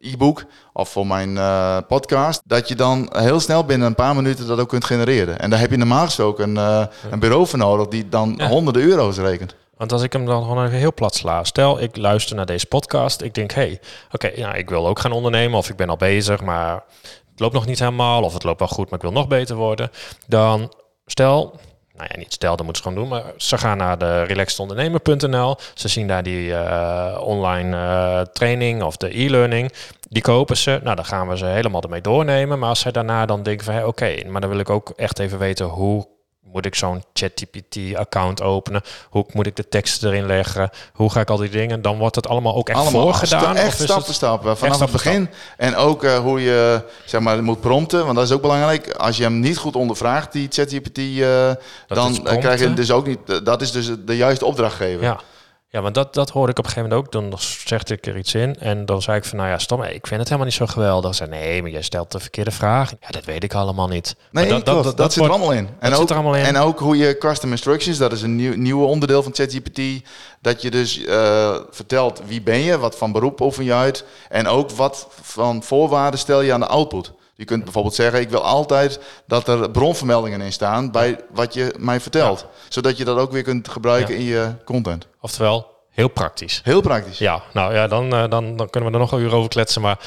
e-book 0.00 0.44
of 0.72 0.88
voor 0.88 1.06
mijn 1.06 1.38
podcast. 1.86 2.42
Dat 2.44 2.68
je 2.68 2.74
dan 2.74 3.08
heel 3.16 3.40
snel 3.40 3.64
binnen 3.64 3.86
een 3.86 3.94
paar 3.94 4.14
minuten 4.14 4.46
dat 4.46 4.58
ook 4.60 4.68
kunt 4.68 4.84
genereren. 4.84 5.38
En 5.38 5.50
daar 5.50 5.58
heb 5.60 5.70
je 5.70 5.76
normaal 5.76 6.04
gesproken 6.04 6.56
een, 6.56 6.88
een 7.10 7.18
bureau 7.18 7.46
voor 7.46 7.58
nodig 7.58 7.88
die 7.88 8.08
dan 8.08 8.34
Ja. 8.36 8.48
honderden 8.48 8.82
euro's 8.82 9.16
rekent. 9.18 9.54
Want 9.76 9.92
als 9.92 10.02
ik 10.02 10.12
hem 10.12 10.26
dan 10.26 10.42
gewoon 10.42 10.64
even 10.64 10.78
heel 10.78 10.94
plat 10.94 11.14
sla. 11.14 11.44
Stel, 11.44 11.80
ik 11.80 11.96
luister 11.96 12.36
naar 12.36 12.46
deze 12.46 12.66
podcast. 12.66 13.22
Ik 13.22 13.34
denk, 13.34 13.52
hey, 13.52 13.80
oké, 14.12 14.30
ja, 14.34 14.54
ik 14.54 14.68
wil 14.68 14.86
ook 14.86 14.98
gaan 14.98 15.12
ondernemen. 15.12 15.58
Of 15.58 15.68
ik 15.68 15.76
ben 15.76 15.88
al 15.88 15.96
bezig, 15.96 16.42
maar 16.42 16.84
het 17.30 17.40
loopt 17.40 17.54
nog 17.54 17.66
niet 17.66 17.78
helemaal. 17.78 18.22
Of 18.22 18.32
het 18.32 18.44
loopt 18.44 18.58
wel 18.58 18.68
goed, 18.68 18.84
maar 18.84 18.98
ik 18.98 19.04
wil 19.04 19.12
nog 19.12 19.28
beter 19.28 19.56
worden. 19.56 19.90
Dan 20.26 20.72
stel, 21.06 21.60
nou 21.94 22.08
ja, 22.12 22.18
niet 22.18 22.32
stel, 22.32 22.56
dat 22.56 22.64
moeten 22.64 22.82
ze 22.82 22.88
gewoon 22.88 23.08
doen. 23.08 23.18
Maar 23.18 23.32
ze 23.36 23.58
gaan 23.58 23.76
naar 23.76 23.98
de 23.98 24.22
relaxedondernemer.nl. 24.22 25.56
Ze 25.74 25.88
zien 25.88 26.06
daar 26.06 26.22
die 26.22 26.54
eh, 26.54 27.20
online 27.20 27.76
eh, 27.76 28.20
training 28.20 28.82
of 28.82 28.96
de 28.96 29.18
e-learning. 29.18 29.72
Die 30.08 30.22
kopen 30.22 30.56
ze. 30.56 30.80
Nou, 30.82 30.96
dan 30.96 31.04
gaan 31.04 31.28
we 31.28 31.36
ze 31.36 31.46
helemaal 31.46 31.82
ermee 31.82 32.00
doornemen. 32.00 32.58
Maar 32.58 32.68
als 32.68 32.80
zij 32.80 32.92
daarna 32.92 33.26
dan 33.26 33.42
denken 33.42 33.64
van, 33.64 33.74
hey, 33.74 33.84
oké, 33.84 34.14
maar 34.26 34.40
dan 34.40 34.50
wil 34.50 34.58
ik 34.58 34.70
ook 34.70 34.92
echt 34.96 35.18
even 35.18 35.38
weten 35.38 35.66
hoe 35.66 36.15
moet 36.52 36.66
ik 36.66 36.74
zo'n 36.74 37.02
ChatGPT-account 37.12 38.42
openen? 38.42 38.82
Hoe 39.10 39.26
moet 39.32 39.46
ik 39.46 39.56
de 39.56 39.68
teksten 39.68 40.08
erin 40.10 40.26
leggen? 40.26 40.70
Hoe 40.92 41.10
ga 41.10 41.20
ik 41.20 41.30
al 41.30 41.36
die 41.36 41.50
dingen? 41.50 41.82
Dan 41.82 41.98
wordt 41.98 42.16
het 42.16 42.28
allemaal 42.28 42.54
ook 42.54 42.68
echt 42.68 42.78
Allemaal 42.78 43.02
voorgedaan? 43.02 43.56
echt 43.56 43.80
stap 43.80 44.04
voor 44.04 44.14
stap. 44.14 44.56
Vanaf 44.56 44.80
het 44.80 44.90
begin. 44.92 45.28
En 45.56 45.76
ook 45.76 46.04
eh, 46.04 46.18
hoe 46.18 46.40
je 46.42 46.82
zeg 47.04 47.20
maar, 47.20 47.42
moet 47.42 47.60
prompten. 47.60 48.04
Want 48.04 48.16
dat 48.16 48.24
is 48.26 48.32
ook 48.32 48.40
belangrijk. 48.42 48.90
Als 48.94 49.16
je 49.16 49.22
hem 49.22 49.40
niet 49.40 49.58
goed 49.58 49.76
ondervraagt, 49.76 50.32
die 50.32 50.46
ChatGPT, 50.50 50.98
eh 50.98 51.50
dan 51.86 52.22
krijg 52.22 52.60
je 52.60 52.74
dus 52.74 52.90
ook 52.90 53.06
niet. 53.06 53.18
eh, 53.26 53.36
dat 53.44 53.62
is 53.62 53.72
dus 53.72 53.90
de 54.06 54.16
juiste 54.16 54.44
opdrachtgever. 54.44 55.02
Ja. 55.02 55.20
Ja, 55.68 55.82
want 55.82 55.94
dat, 55.94 56.14
dat 56.14 56.30
hoorde 56.30 56.52
ik 56.52 56.58
op 56.58 56.64
een 56.64 56.70
gegeven 56.70 56.90
moment 56.90 57.14
ook. 57.14 57.30
Dan 57.30 57.38
zegde 57.66 57.94
ik 57.94 58.06
er 58.06 58.16
iets 58.16 58.34
in 58.34 58.58
en 58.58 58.86
dan 58.86 59.02
zei 59.02 59.16
ik 59.16 59.24
van, 59.24 59.38
nou 59.38 59.50
ja, 59.50 59.58
stom, 59.58 59.82
ik 59.82 60.06
vind 60.06 60.20
het 60.20 60.24
helemaal 60.24 60.44
niet 60.44 60.54
zo 60.54 60.66
geweldig. 60.66 61.14
Ze 61.14 61.24
zei, 61.24 61.30
nee, 61.30 61.62
maar 61.62 61.70
jij 61.70 61.82
stelt 61.82 62.12
de 62.12 62.20
verkeerde 62.20 62.50
vraag. 62.50 62.90
Ja, 63.00 63.08
dat 63.08 63.24
weet 63.24 63.44
ik 63.44 63.54
allemaal 63.54 63.88
niet. 63.88 64.16
Nee, 64.30 64.50
Maar 64.50 64.64
dat, 64.64 64.96
dat, 64.96 65.12
zit 65.12 65.24
er 65.24 65.30
allemaal 65.30 65.52
in. 65.52 65.68
En 65.78 65.94
ook, 65.94 66.08
er 66.08 66.14
allemaal 66.14 66.36
in. 66.36 66.44
En 66.44 66.56
ook 66.56 66.78
hoe 66.78 66.96
je 66.96 67.18
custom 67.18 67.50
instructions, 67.50 67.98
dat 67.98 68.12
is 68.12 68.22
een 68.22 68.36
nieuw, 68.36 68.56
nieuwe 68.56 68.86
onderdeel 68.86 69.22
van 69.22 69.34
ChatGPT. 69.34 70.08
Dat 70.40 70.62
je 70.62 70.70
dus 70.70 71.04
eh, 71.04 71.56
vertelt 71.70 72.22
wie 72.26 72.42
ben 72.42 72.58
je, 72.58 72.78
wat 72.78 72.96
van 72.96 73.12
beroep 73.12 73.40
oefen 73.40 73.64
je 73.64 73.72
uit. 73.72 74.04
En 74.28 74.46
ook 74.46 74.70
wat 74.70 75.08
van 75.22 75.62
voorwaarden 75.62 76.20
stel 76.20 76.40
je 76.40 76.52
aan 76.52 76.60
de 76.60 76.66
output. 76.66 77.12
Je 77.36 77.44
kunt 77.44 77.64
bijvoorbeeld 77.64 77.94
zeggen, 77.94 78.20
ik 78.20 78.30
wil 78.30 78.42
altijd 78.42 79.00
dat 79.26 79.48
er 79.48 79.70
bronvermeldingen 79.70 80.40
in 80.40 80.52
staan 80.52 80.90
bij 80.90 81.18
wat 81.34 81.54
je 81.54 81.74
mij 81.78 82.00
vertelt. 82.00 82.46
Zodat 82.68 82.96
je 82.96 83.04
dat 83.04 83.18
ook 83.18 83.32
weer 83.32 83.42
kunt 83.42 83.68
gebruiken 83.68 84.14
Ja. 84.14 84.20
in 84.20 84.26
je 84.26 84.50
content. 84.64 85.06
Oftewel, 85.20 85.66
heel 85.90 86.08
praktisch. 86.08 86.60
Heel 86.64 86.80
praktisch. 86.80 87.18
Ja, 87.18 87.42
nou 87.52 87.74
ja, 87.74 87.86
dan, 87.86 88.12
eh, 88.14 88.28
dan, 88.28 88.56
dan 88.56 88.70
kunnen 88.70 88.90
we 88.90 88.96
er 88.96 89.02
nog 89.02 89.12
een 89.12 89.20
uur 89.20 89.34
over 89.34 89.48
kletsen. 89.48 89.82
Maar 89.82 89.98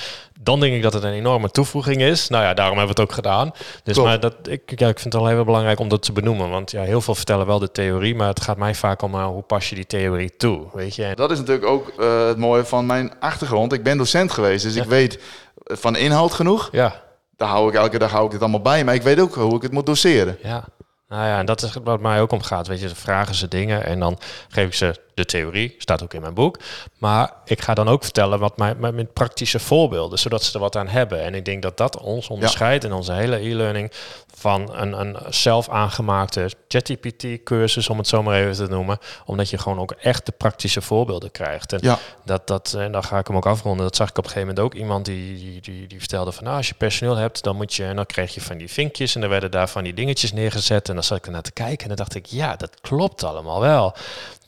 dan 0.42 0.60
denk 0.60 0.74
ik 0.74 0.82
dat 0.82 0.94
het 0.94 1.04
een 1.04 1.12
enorme 1.13 1.50
toevoeging 1.52 2.02
is. 2.02 2.28
Nou 2.28 2.44
ja, 2.44 2.54
daarom 2.54 2.78
hebben 2.78 2.96
we 2.96 3.02
het 3.02 3.10
ook 3.10 3.15
gedaan. 3.15 3.52
Dus 3.84 3.94
Klopt. 3.94 4.10
maar 4.10 4.20
dat, 4.20 4.34
ik, 4.44 4.62
ja, 4.80 4.88
ik 4.88 5.00
vind 5.00 5.13
het 5.13 5.22
wel 5.24 5.28
heel 5.32 5.44
belangrijk 5.46 5.80
om 5.80 5.88
dat 5.88 6.02
te 6.02 6.12
benoemen. 6.12 6.50
Want 6.50 6.72
ja, 6.72 6.82
heel 6.82 7.02
veel 7.02 7.15
vertellen 7.15 7.46
wel 7.46 7.60
de 7.60 7.72
theorie. 7.72 8.15
Maar 8.15 8.28
het 8.28 8.42
gaat 8.42 8.58
mij 8.58 8.76
vaak 8.76 9.02
om 9.02 9.15
uh, 9.15 9.26
hoe 9.26 9.42
pas 9.42 9.70
je 9.70 9.76
die 9.76 9.86
theorie 9.86 10.36
toe. 10.38 10.68
Weet 10.74 10.96
je? 10.96 11.12
Dat 11.15 11.32
is 11.32 11.38
natuurlijk 11.38 11.68
ook 11.68 11.89
eh, 12.00 12.28
het 12.28 12.38
mooie 12.38 12.65
van 12.65 12.86
mijn 12.86 13.13
achtergrond. 13.20 13.74
Ik 13.74 13.84
ben 13.84 13.98
docent 13.98 14.32
geweest, 14.32 14.63
dus 14.63 14.76
ik 14.76 14.84
weet 14.84 15.20
van 15.65 15.96
inhoud 15.96 16.34
genoeg. 16.34 16.70
Ja, 16.72 17.02
Daar 17.39 17.49
hou 17.49 17.69
ik 17.69 17.75
elke 17.75 17.99
dag 17.99 18.12
hou 18.12 18.25
ik 18.25 18.32
het 18.32 18.41
allemaal 18.41 18.62
bij. 18.62 18.84
Maar 18.84 18.95
ik 18.95 19.02
weet 19.02 19.19
ook 19.19 19.36
hoe 19.36 19.56
ik 19.56 19.62
het 19.62 19.71
moet 19.71 19.86
doseren. 19.86 20.38
ja. 20.43 20.63
Nou 21.08 21.28
ja, 21.28 21.39
en 21.39 21.45
dat 21.45 21.62
is 21.62 21.73
wat 21.84 21.99
mij 21.99 22.21
ook 22.21 22.32
om 22.32 22.41
gaat. 22.41 22.67
Weet 22.67 22.80
je, 22.80 22.86
dan 22.86 22.95
vragen 22.95 23.36
ze 23.36 23.47
dingen 23.47 23.86
en 23.86 23.99
dan 23.99 24.17
geef 24.49 24.65
ik 24.67 24.73
ze 24.73 24.95
de 25.13 25.25
theorie, 25.25 25.75
staat 25.78 26.04
ook 26.04 26.13
in 26.13 26.21
mijn 26.21 26.34
boek. 26.34 26.60
Maar 26.97 27.34
ik 27.45 27.62
ga 27.62 27.73
dan 27.73 27.88
ook 27.88 28.04
vertellen 28.04 28.39
wat 28.39 28.58
mijn, 28.58 28.80
mijn, 28.80 28.95
mijn 28.95 29.13
praktische 29.13 29.60
voorbeelden, 29.60 30.19
zodat 30.19 30.43
ze 30.43 30.54
er 30.54 30.60
wat 30.60 30.75
aan 30.75 30.88
hebben. 30.88 31.23
En 31.23 31.36
ik 31.36 31.45
denk 31.45 31.62
dat 31.62 31.78
dat 31.78 31.97
ons 31.97 32.28
onderscheidt 32.28 32.84
in 32.84 32.93
onze 32.93 33.13
hele 33.13 33.36
e-learning 33.38 33.91
van 34.39 34.75
een, 34.75 34.99
een 34.99 35.17
zelf 35.30 35.69
aangemaakte 35.69 36.49
ChatGPT-cursus, 36.67 37.89
om 37.89 37.97
het 37.97 38.08
zo 38.08 38.23
maar 38.23 38.39
even 38.39 38.56
te 38.56 38.67
noemen. 38.73 38.97
Omdat 39.25 39.49
je 39.49 39.58
gewoon 39.58 39.80
ook 39.80 39.91
echt 39.91 40.25
de 40.25 40.32
praktische 40.32 40.82
voorbeelden 40.82 41.32
krijgt. 41.32 41.73
En 41.73 41.80
Ja. 41.82 41.97
dat, 42.25 42.47
dat, 42.47 42.73
en 42.78 42.91
dan 42.91 43.04
ga 43.04 43.17
ik 43.17 43.28
hem 43.28 43.36
ook 43.36 43.45
afronden. 43.45 43.86
Dat 43.86 43.95
zag 43.95 44.10
ik 44.10 44.17
op 44.17 44.23
een 44.23 44.30
gegeven 44.30 44.47
moment 44.56 44.65
ook 44.73 44.80
iemand 44.80 45.06
die, 45.06 45.36
die, 45.38 45.62
die, 45.62 45.88
die 45.88 45.99
vertelde 45.99 46.32
van 46.32 46.43
nou, 46.43 46.58
als 46.58 46.67
je 46.67 46.73
personeel 46.73 47.15
hebt, 47.15 47.43
dan 47.43 47.56
moet 47.56 47.73
je, 47.73 47.86
en 47.86 47.95
dan 47.95 48.06
kreeg 48.06 48.34
je 48.34 48.41
van 48.41 48.58
die 48.58 48.69
vinkjes 48.69 49.15
en 49.15 49.21
dan 49.21 49.30
werden 49.30 49.52
daar 49.52 49.69
van 49.69 49.84
die 49.84 49.93
dingetjes 49.93 50.34
neergezet. 50.34 50.88
En 50.89 50.93
dan 50.95 51.04
zat 51.04 51.17
ik 51.17 51.25
ernaar 51.25 51.41
te 51.41 51.52
kijken 51.52 51.82
en 51.82 51.88
dan 51.88 51.97
dacht 51.97 52.15
ik, 52.15 52.25
ja, 52.25 52.56
dat 52.56 52.71
klopt 52.82 53.23
allemaal 53.23 53.60
wel. 53.60 53.95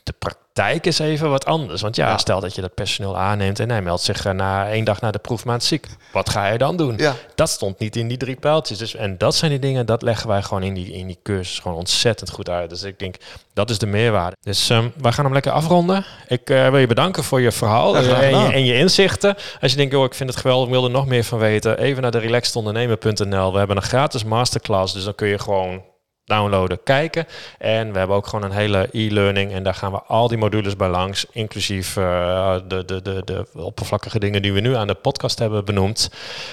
De 0.04 0.12
praktijk 0.18 0.86
is 0.86 0.98
even 0.98 1.30
wat 1.30 1.44
anders. 1.44 1.80
Want 1.82 1.96
ja, 1.96 2.08
Ja. 2.08 2.18
stel 2.18 2.40
dat 2.40 2.54
je 2.54 2.60
dat 2.60 2.74
personeel 2.74 3.18
aanneemt 3.18 3.60
en 3.60 3.70
hij 3.70 3.82
meldt 3.82 4.02
zich 4.02 4.24
eh, 4.24 4.32
na 4.32 4.68
één 4.68 4.84
dag 4.84 5.00
na 5.00 5.10
de 5.10 5.18
proefmaand 5.18 5.64
ziek. 5.64 5.86
Wat 6.12 6.30
ga 6.30 6.46
je 6.46 6.58
dan 6.58 6.76
doen? 6.76 6.94
Ja. 6.96 7.14
Dat 7.34 7.50
stond 7.50 7.78
niet 7.78 7.96
in 7.96 8.08
die 8.08 8.16
drie 8.16 8.36
pijltjes. 8.36 8.78
Dus, 8.78 8.94
en 8.94 9.18
dat 9.18 9.34
zijn 9.34 9.50
die 9.50 9.60
dingen, 9.60 9.86
dat 9.86 10.02
leggen 10.02 10.28
wij 10.28 10.42
gewoon 10.42 10.62
in 10.62 10.74
die, 10.74 10.92
in 10.92 11.06
die 11.06 11.18
cursus 11.22 11.58
gewoon 11.58 11.76
ontzettend 11.76 12.30
goed 12.30 12.48
uit. 12.48 12.70
Dus 12.70 12.82
ik 12.82 12.98
denk, 12.98 13.14
dat 13.54 13.70
is 13.70 13.78
de 13.78 13.86
meerwaarde. 13.86 14.36
Dus 14.40 14.70
ehm, 14.70 14.88
wij 14.96 15.12
gaan 15.12 15.24
hem 15.24 15.32
lekker 15.34 15.52
afronden. 15.52 16.04
Ik 16.28 16.50
eh, 16.50 16.68
wil 16.68 16.78
je 16.78 16.86
bedanken 16.86 17.24
voor 17.24 17.40
je 17.40 17.52
verhaal 17.52 18.02
Ja, 18.02 18.20
en, 18.20 18.38
je, 18.38 18.52
en 18.52 18.64
je 18.64 18.74
inzichten. 18.74 19.34
Als 19.60 19.70
je 19.70 19.76
denkt, 19.76 19.92
joh, 19.92 20.04
ik 20.04 20.14
vind 20.14 20.30
het 20.30 20.38
geweldig, 20.38 20.66
ik 20.66 20.72
wil 20.72 20.84
er 20.84 20.90
nog 20.90 21.06
meer 21.06 21.24
van 21.24 21.38
weten. 21.38 21.78
Even 21.78 22.02
naar 22.02 22.10
de 22.10 22.18
relaxedondernemer.nl. 22.18 23.52
We 23.52 23.58
hebben 23.58 23.76
een 23.76 23.82
gratis 23.82 24.24
masterclass, 24.24 24.92
dus 24.94 25.04
dan 25.04 25.14
kun 25.14 25.28
je 25.28 25.38
gewoon 25.38 25.82
downloaden, 26.24 26.82
kijken. 26.82 27.26
En 27.58 27.92
we 27.92 27.98
hebben 27.98 28.16
ook 28.16 28.26
gewoon 28.26 28.44
een 28.44 28.56
hele 28.56 28.88
e-learning 28.92 29.52
en 29.52 29.62
daar 29.62 29.74
gaan 29.74 29.92
we 29.92 30.02
al 30.02 30.28
die 30.28 30.38
modules 30.38 30.76
bij 30.76 30.88
langs, 30.88 31.26
inclusief 31.32 31.96
uh, 31.96 32.56
de, 32.68 32.84
de, 32.84 33.02
de, 33.02 33.22
de 33.24 33.46
oppervlakkige 33.52 34.18
dingen 34.18 34.42
die 34.42 34.52
we 34.52 34.60
nu 34.60 34.76
aan 34.76 34.86
de 34.86 34.94
podcast 34.94 35.38
hebben 35.38 35.64
benoemd. 35.64 36.10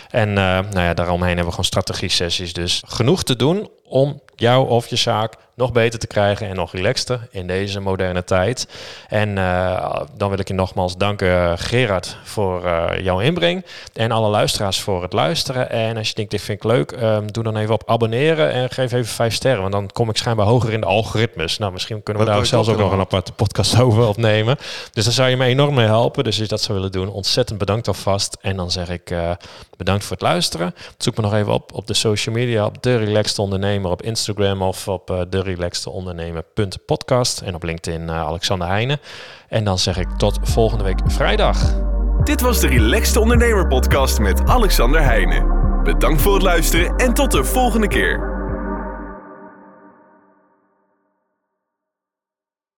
En 0.10 0.30
uh, 0.30 0.36
nou 0.36 0.80
ja, 0.80 0.94
daaromheen 0.94 1.28
hebben 1.28 1.46
we 1.46 1.52
gewoon 1.52 1.66
strategie 1.66 2.10
sessies. 2.10 2.54
Dus 2.54 2.84
genoeg 2.88 3.24
te 3.24 3.36
doen 3.36 3.70
om 3.84 4.22
jou 4.36 4.70
of 4.70 4.88
je 4.88 4.96
zaak 4.96 5.34
nog 5.60 5.72
beter 5.72 6.00
te 6.00 6.08
krijgen 6.08 6.48
en 6.48 6.56
nog 6.56 6.72
relaxter 6.72 7.28
in 7.32 7.48
deze 7.48 7.80
moderne 7.80 8.24
tijd. 8.24 8.68
En 9.08 9.30
uh, 9.38 10.02
dan 10.18 10.30
wil 10.30 10.40
ik 10.40 10.48
je 10.48 10.54
nogmaals 10.54 10.98
danken, 10.98 11.58
Gerard, 11.58 12.18
voor 12.24 12.66
uh, 12.66 12.86
jouw 13.02 13.20
inbreng. 13.20 13.66
En 13.94 14.12
alle 14.12 14.30
luisteraars 14.30 14.80
voor 14.80 15.02
het 15.02 15.14
luisteren. 15.14 15.70
En 15.70 15.98
als 15.98 16.08
je 16.08 16.14
denkt, 16.14 16.32
dit 16.32 16.42
vind 16.42 16.64
ik 16.64 16.72
leuk, 16.72 16.92
um, 16.92 17.32
doe 17.32 17.44
dan 17.44 17.58
even 17.58 17.74
op 17.74 17.90
abonneren 17.90 18.52
en 18.52 18.70
geef 18.70 18.92
even 18.92 19.06
vijf 19.06 19.34
sterren. 19.34 19.62
Want 19.62 19.74
dan 19.74 19.90
kom 19.92 20.10
ik 20.10 20.18
schijnbaar 20.18 20.46
hoger 20.46 20.74
in 20.74 20.80
de 20.80 20.86
algoritmes. 20.86 21.58
Nou, 21.58 21.72
misschien 21.72 22.04
kunnen 22.04 22.24
we 22.24 22.32
daar 22.32 22.46
zelfs 22.46 22.70
ook 22.70 22.78
nog 22.78 22.92
een 22.92 23.00
aparte 23.00 23.32
podcast 23.32 23.80
over 23.82 24.08
opnemen. 24.08 24.58
Dus 24.94 25.04
daar 25.04 25.14
zou 25.14 25.30
je 25.30 25.38
me 25.38 25.46
enorm 25.46 25.74
mee 25.76 25.86
helpen. 25.86 26.24
Dus 26.24 26.34
als 26.34 26.44
je 26.44 26.50
dat 26.50 26.62
zou 26.62 26.78
willen 26.78 26.92
doen, 26.92 27.10
ontzettend 27.10 27.60
bedankt 27.60 27.88
alvast. 27.88 28.38
En 28.42 28.56
dan 28.56 28.72
zeg 28.72 28.90
ik 28.90 29.12
uh, 29.12 29.32
bedankt 29.78 30.04
voor 30.04 30.18
het 30.18 30.26
luisteren. 30.26 30.76
Zoek 30.98 31.16
me 31.16 31.22
nog 31.22 31.34
even 31.34 31.54
op 31.54 31.74
op 31.74 31.88
de 31.88 31.94
social 31.94 32.36
media, 32.36 32.66
op 32.66 32.84
De 32.84 32.98
Relaxed 32.98 33.40
Ondernemer, 33.40 33.92
op 33.92 34.02
Instagram 34.02 34.62
of 34.62 34.88
op 34.88 35.26
de 35.30 35.42
relaxte 35.50 35.90
ondernemer.podcast 35.90 37.42
en 37.42 37.56
op 37.56 37.64
LinkedIn 37.64 38.02
uh, 38.02 38.20
Alexander 38.20 38.68
Heijnen. 38.68 39.00
En 39.48 39.64
dan 39.64 39.80
zeg 39.80 39.98
ik 39.98 40.10
tot 40.18 40.40
volgende 40.42 40.84
week 40.84 41.00
vrijdag. 41.06 41.76
Dit 42.24 42.42
was 42.42 42.60
de 42.60 42.68
Relaxed 42.68 43.18
Ondernemer 43.18 43.68
podcast 43.68 44.20
met 44.20 44.42
Alexander 44.46 45.04
Heijnen. 45.04 45.58
Bedankt 45.84 46.22
voor 46.22 46.34
het 46.34 46.44
luisteren 46.44 46.96
en 46.96 47.14
tot 47.14 47.32
de 47.32 47.44
volgende 47.44 47.88
keer. 47.88 48.39